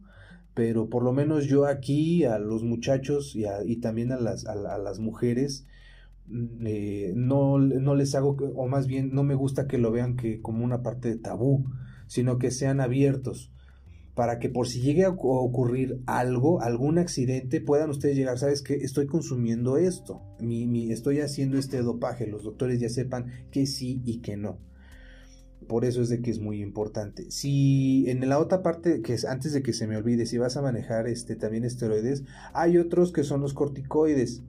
Pero 0.61 0.89
por 0.89 1.01
lo 1.01 1.11
menos 1.11 1.45
yo 1.45 1.65
aquí 1.65 2.23
a 2.23 2.37
los 2.37 2.61
muchachos 2.61 3.35
y, 3.35 3.77
también 3.77 4.11
a 4.11 4.19
las, 4.19 4.45
a, 4.45 4.77
las 4.77 4.99
mujeres, 4.99 5.65
mm, 6.27 6.67
eh, 6.67 7.13
no, 7.15 7.57
no 7.57 7.95
les 7.95 8.13
hago, 8.13 8.37
o 8.55 8.67
más 8.67 8.85
bien 8.85 9.09
no 9.11 9.23
me 9.23 9.33
gusta 9.33 9.65
que 9.65 9.79
lo 9.79 9.91
vean 9.91 10.15
que 10.15 10.39
como 10.39 10.63
una 10.63 10.83
parte 10.83 11.09
de 11.09 11.17
tabú 11.17 11.65
sino 12.05 12.37
que 12.37 12.51
sean 12.51 12.79
abiertos 12.79 13.51
para 14.13 14.37
que 14.37 14.49
por 14.49 14.67
si 14.67 14.81
llegue 14.81 15.03
a 15.03 15.09
ocurrir 15.09 16.03
algo, 16.05 16.61
algún 16.61 16.99
accidente, 16.99 17.59
puedan 17.59 17.89
ustedes 17.89 18.15
llegar, 18.15 18.37
sabes 18.37 18.61
que 18.61 18.75
estoy 18.75 19.07
consumiendo 19.07 19.77
esto, 19.77 20.21
mi, 20.39 20.91
estoy 20.91 21.21
haciendo 21.21 21.57
este 21.57 21.81
dopaje, 21.81 22.27
los 22.27 22.43
doctores 22.43 22.79
ya 22.79 22.89
sepan 22.89 23.31
que 23.49 23.65
sí 23.65 24.03
y 24.05 24.19
que 24.19 24.37
no. 24.37 24.59
Por 25.67 25.85
eso 25.85 26.01
es 26.01 26.09
de 26.09 26.21
que 26.21 26.31
es 26.31 26.39
muy 26.39 26.61
importante. 26.61 27.29
Si 27.31 28.09
en 28.09 28.27
la 28.27 28.39
otra 28.39 28.61
parte, 28.63 29.01
que 29.01 29.13
es 29.13 29.25
antes 29.25 29.53
de 29.53 29.61
que 29.61 29.73
se 29.73 29.87
me 29.87 29.97
olvide, 29.97 30.25
si 30.25 30.37
vas 30.37 30.57
a 30.57 30.61
manejar 30.61 31.07
este, 31.07 31.35
también 31.35 31.63
esteroides, 31.63 32.23
hay 32.53 32.77
otros 32.77 33.11
que 33.11 33.23
son 33.23 33.41
los 33.41 33.53
corticoides, 33.53 34.43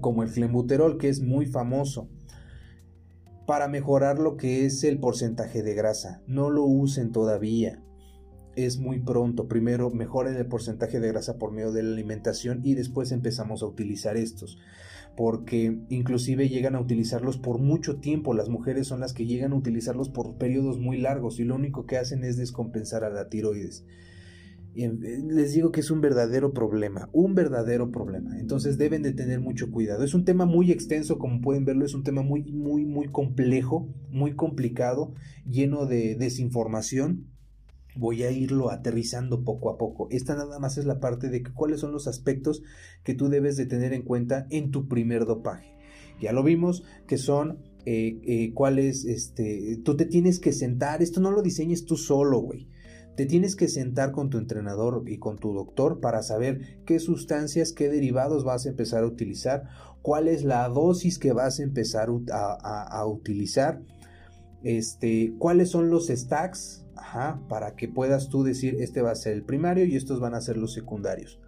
como 0.00 0.22
el 0.22 0.28
flembuterol, 0.28 0.98
que 0.98 1.08
es 1.08 1.20
muy 1.20 1.46
famoso 1.46 2.08
para 3.48 3.66
mejorar 3.66 4.18
lo 4.18 4.36
que 4.36 4.66
es 4.66 4.84
el 4.84 5.00
porcentaje 5.00 5.62
de 5.62 5.72
grasa. 5.72 6.20
No 6.26 6.50
lo 6.50 6.64
usen 6.64 7.12
todavía. 7.12 7.82
Es 8.56 8.76
muy 8.76 8.98
pronto. 8.98 9.48
Primero 9.48 9.88
mejoren 9.90 10.36
el 10.36 10.44
porcentaje 10.44 11.00
de 11.00 11.08
grasa 11.08 11.38
por 11.38 11.52
medio 11.52 11.72
de 11.72 11.82
la 11.82 11.94
alimentación 11.94 12.60
y 12.62 12.74
después 12.74 13.10
empezamos 13.10 13.62
a 13.62 13.66
utilizar 13.66 14.18
estos. 14.18 14.58
Porque 15.18 15.80
inclusive 15.88 16.48
llegan 16.48 16.76
a 16.76 16.80
utilizarlos 16.80 17.38
por 17.38 17.58
mucho 17.58 17.96
tiempo. 17.96 18.34
Las 18.34 18.48
mujeres 18.48 18.86
son 18.86 19.00
las 19.00 19.14
que 19.14 19.26
llegan 19.26 19.50
a 19.50 19.56
utilizarlos 19.56 20.10
por 20.10 20.38
periodos 20.38 20.78
muy 20.78 20.96
largos 20.96 21.40
y 21.40 21.44
lo 21.44 21.56
único 21.56 21.86
que 21.86 21.96
hacen 21.96 22.22
es 22.22 22.36
descompensar 22.36 23.02
a 23.02 23.10
la 23.10 23.28
tiroides. 23.28 23.84
Eh, 24.76 24.92
les 25.28 25.54
digo 25.54 25.72
que 25.72 25.80
es 25.80 25.90
un 25.90 26.00
verdadero 26.00 26.52
problema, 26.52 27.08
un 27.12 27.34
verdadero 27.34 27.90
problema. 27.90 28.38
Entonces 28.38 28.78
deben 28.78 29.02
de 29.02 29.12
tener 29.12 29.40
mucho 29.40 29.72
cuidado. 29.72 30.04
Es 30.04 30.14
un 30.14 30.24
tema 30.24 30.46
muy 30.46 30.70
extenso, 30.70 31.18
como 31.18 31.40
pueden 31.40 31.64
verlo, 31.64 31.84
es 31.84 31.94
un 31.94 32.04
tema 32.04 32.22
muy, 32.22 32.44
muy, 32.44 32.84
muy 32.84 33.08
complejo, 33.08 33.92
muy 34.10 34.36
complicado, 34.36 35.14
lleno 35.44 35.86
de 35.86 36.14
desinformación. 36.14 37.26
Voy 37.98 38.22
a 38.22 38.30
irlo 38.30 38.70
aterrizando 38.70 39.44
poco 39.44 39.70
a 39.70 39.78
poco. 39.78 40.08
Esta 40.10 40.34
nada 40.34 40.58
más 40.58 40.78
es 40.78 40.86
la 40.86 41.00
parte 41.00 41.28
de 41.28 41.42
cuáles 41.42 41.80
son 41.80 41.92
los 41.92 42.06
aspectos 42.06 42.62
que 43.04 43.14
tú 43.14 43.28
debes 43.28 43.56
de 43.56 43.66
tener 43.66 43.92
en 43.92 44.02
cuenta 44.02 44.46
en 44.50 44.70
tu 44.70 44.88
primer 44.88 45.26
dopaje. 45.26 45.76
Ya 46.20 46.32
lo 46.32 46.42
vimos 46.42 46.84
que 47.06 47.18
son 47.18 47.58
eh, 47.84 48.20
eh, 48.24 48.52
cuáles, 48.54 49.04
este, 49.04 49.78
tú 49.84 49.96
te 49.96 50.06
tienes 50.06 50.40
que 50.40 50.52
sentar, 50.52 51.02
esto 51.02 51.20
no 51.20 51.30
lo 51.30 51.42
diseñes 51.42 51.84
tú 51.84 51.96
solo, 51.96 52.40
güey 52.40 52.68
te 53.18 53.26
tienes 53.26 53.56
que 53.56 53.66
sentar 53.66 54.12
con 54.12 54.30
tu 54.30 54.38
entrenador 54.38 55.02
y 55.08 55.18
con 55.18 55.40
tu 55.40 55.52
doctor 55.52 55.98
para 55.98 56.22
saber 56.22 56.84
qué 56.86 57.00
sustancias, 57.00 57.72
qué 57.72 57.88
derivados 57.88 58.44
vas 58.44 58.64
a 58.64 58.68
empezar 58.68 59.02
a 59.02 59.08
utilizar, 59.08 59.64
cuál 60.02 60.28
es 60.28 60.44
la 60.44 60.68
dosis 60.68 61.18
que 61.18 61.32
vas 61.32 61.58
a 61.58 61.64
empezar 61.64 62.10
a, 62.30 63.06
utilizar, 63.06 63.82
este, 64.62 65.34
cuáles 65.36 65.68
son 65.68 65.90
los 65.90 66.06
stacks, 66.06 66.86
para 67.48 67.74
que 67.76 67.88
puedas 67.88 68.28
tú 68.28 68.42
decir 68.42 68.76
este 68.80 69.02
va 69.02 69.12
a 69.12 69.16
ser 69.16 69.34
el 69.34 69.44
primario 69.44 69.84
y 69.84 69.96
estos 69.96 70.20
van 70.20 70.34
a 70.34 70.40
ser 70.40 70.56
los 70.56 70.72
secundarios. 70.72 71.40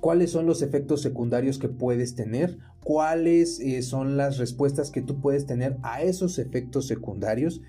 ¿Cuáles 0.00 0.30
son 0.30 0.46
los 0.46 0.62
efectos 0.62 1.00
secundarios 1.00 1.58
que 1.58 1.68
puedes 1.68 2.16
tener? 2.16 2.58
¿Cuáles 2.82 3.60
eh, 3.60 3.82
son 3.82 4.16
las 4.16 4.38
respuestas 4.38 4.90
que 4.90 5.00
tú 5.00 5.20
puedes 5.20 5.46
tener 5.46 5.76
a 5.82 6.02
esos 6.02 6.40
efectos 6.40 6.88
secundarios? 6.88 7.62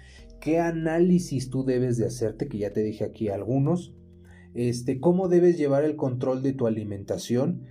qué 0.44 0.60
análisis 0.60 1.50
tú 1.50 1.64
debes 1.64 1.96
de 1.96 2.06
hacerte, 2.06 2.50
que 2.50 2.58
ya 2.58 2.74
te 2.74 2.84
dije 2.84 3.06
aquí 3.06 3.30
algunos, 3.30 3.94
este, 4.54 5.00
cómo 5.00 5.30
debes 5.30 5.58
llevar 5.58 5.86
el 5.86 5.96
control 5.96 6.44
de 6.44 6.52
tu 6.52 6.68
alimentación, 6.68 7.64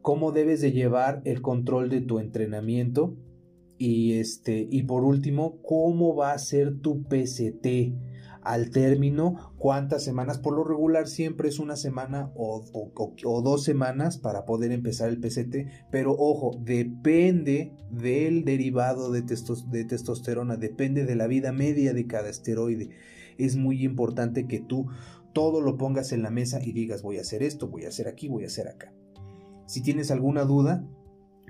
cómo 0.00 0.30
debes 0.30 0.60
de 0.60 0.70
llevar 0.70 1.22
el 1.24 1.42
control 1.42 1.90
de 1.90 2.02
tu 2.02 2.20
entrenamiento 2.20 3.16
y 3.78 4.12
este 4.12 4.68
y 4.70 4.84
por 4.84 5.02
último, 5.02 5.60
cómo 5.62 6.14
va 6.14 6.30
a 6.30 6.38
ser 6.38 6.78
tu 6.78 7.02
PCT. 7.02 7.96
Al 8.44 8.70
término, 8.70 9.54
cuántas 9.58 10.04
semanas, 10.04 10.38
por 10.38 10.54
lo 10.54 10.64
regular 10.64 11.08
siempre 11.08 11.48
es 11.48 11.58
una 11.58 11.76
semana 11.76 12.30
o, 12.36 12.62
dos 13.42 13.64
semanas 13.64 14.18
para 14.18 14.44
poder 14.44 14.70
empezar 14.70 15.08
el 15.08 15.18
PCT, 15.18 15.88
pero 15.90 16.12
ojo, 16.12 16.52
depende 16.60 17.72
del 17.90 18.44
derivado 18.44 19.10
de, 19.10 19.22
de 19.22 19.84
testosterona, 19.84 20.56
depende 20.56 21.06
de 21.06 21.16
la 21.16 21.26
vida 21.26 21.52
media 21.52 21.94
de 21.94 22.06
cada 22.06 22.28
esteroide. 22.28 22.90
Es 23.38 23.56
muy 23.56 23.82
importante 23.82 24.46
que 24.46 24.60
tú 24.60 24.86
todo 25.32 25.60
lo 25.60 25.76
pongas 25.76 26.12
en 26.12 26.22
la 26.22 26.30
mesa 26.30 26.62
y 26.62 26.72
digas 26.72 27.02
voy 27.02 27.18
a 27.18 27.22
hacer 27.22 27.42
esto, 27.42 27.68
voy 27.68 27.84
a 27.84 27.88
hacer 27.88 28.08
aquí, 28.08 28.28
voy 28.28 28.44
a 28.44 28.48
hacer 28.48 28.68
acá. 28.68 28.92
Si 29.66 29.82
tienes 29.82 30.10
alguna 30.10 30.44
duda, 30.44 30.86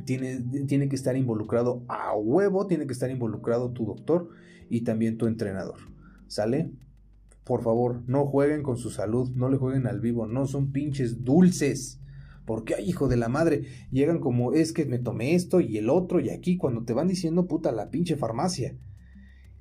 tiene, 0.04 0.40
tiene 0.66 0.88
que 0.88 0.96
estar 0.96 1.16
involucrado 1.16 1.84
a 1.88 2.16
huevo, 2.16 2.66
tiene 2.66 2.86
que 2.86 2.92
estar 2.92 3.10
involucrado 3.10 3.72
tu 3.72 3.84
doctor 3.84 4.30
y 4.70 4.82
también 4.82 5.18
tu 5.18 5.26
entrenador. 5.26 5.78
¿Sale? 6.26 6.72
Por 7.44 7.62
favor, 7.62 8.02
no 8.06 8.26
jueguen 8.26 8.62
con 8.62 8.78
su 8.78 8.90
salud, 8.90 9.30
no 9.34 9.50
le 9.50 9.58
jueguen 9.58 9.86
al 9.86 10.00
vivo, 10.00 10.26
no 10.26 10.46
son 10.46 10.72
pinches 10.72 11.24
dulces. 11.24 12.00
Porque, 12.46 12.74
ay, 12.74 12.88
hijo 12.88 13.08
de 13.08 13.16
la 13.16 13.28
madre, 13.28 13.64
llegan 13.90 14.18
como 14.18 14.52
es 14.52 14.72
que 14.72 14.86
me 14.86 14.98
tomé 14.98 15.34
esto 15.34 15.60
y 15.60 15.76
el 15.78 15.90
otro 15.90 16.20
y 16.20 16.30
aquí, 16.30 16.56
cuando 16.56 16.84
te 16.84 16.92
van 16.92 17.08
diciendo 17.08 17.46
puta 17.46 17.72
la 17.72 17.90
pinche 17.90 18.16
farmacia. 18.16 18.76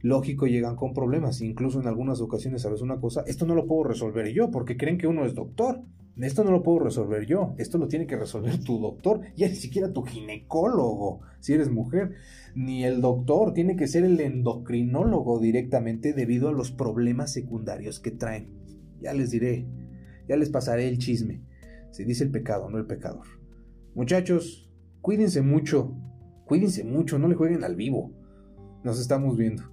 Lógico, 0.03 0.47
llegan 0.47 0.75
con 0.75 0.93
problemas. 0.93 1.41
Incluso 1.41 1.79
en 1.79 1.87
algunas 1.87 2.19
ocasiones, 2.19 2.61
¿sabes 2.61 2.81
una 2.81 2.99
cosa? 2.99 3.23
Esto 3.25 3.45
no 3.45 3.55
lo 3.55 3.65
puedo 3.65 3.85
resolver 3.85 4.27
yo 4.33 4.51
porque 4.51 4.77
creen 4.77 4.97
que 4.97 5.07
uno 5.07 5.25
es 5.25 5.33
doctor. 5.33 5.81
Esto 6.17 6.43
no 6.43 6.51
lo 6.51 6.61
puedo 6.61 6.79
resolver 6.79 7.25
yo, 7.25 7.55
esto 7.57 7.79
lo 7.79 7.87
tiene 7.87 8.05
que 8.05 8.15
resolver 8.15 8.63
tu 8.63 8.79
doctor, 8.79 9.21
ya 9.35 9.49
ni 9.49 9.55
siquiera 9.55 9.93
tu 9.93 10.03
ginecólogo, 10.03 11.21
si 11.39 11.53
eres 11.53 11.71
mujer, 11.71 12.11
ni 12.53 12.83
el 12.83 13.01
doctor, 13.01 13.53
tiene 13.53 13.75
que 13.75 13.87
ser 13.87 14.03
el 14.03 14.19
endocrinólogo 14.19 15.39
directamente 15.39 16.13
debido 16.13 16.49
a 16.49 16.51
los 16.51 16.71
problemas 16.71 17.33
secundarios 17.33 17.99
que 17.99 18.11
traen. 18.11 18.53
Ya 19.01 19.11
les 19.13 19.31
diré, 19.31 19.65
ya 20.29 20.35
les 20.35 20.49
pasaré 20.49 20.87
el 20.87 20.99
chisme. 20.99 21.41
Se 21.89 22.05
dice 22.05 22.23
el 22.23 22.29
pecado, 22.29 22.69
no 22.69 22.77
el 22.77 22.85
pecador. 22.85 23.25
Muchachos, 23.95 24.71
cuídense 25.01 25.41
mucho, 25.41 25.95
cuídense 26.45 26.83
mucho, 26.83 27.17
no 27.17 27.27
le 27.27 27.35
jueguen 27.35 27.63
al 27.63 27.75
vivo. 27.75 28.11
Nos 28.83 28.99
estamos 28.99 29.35
viendo. 29.35 29.72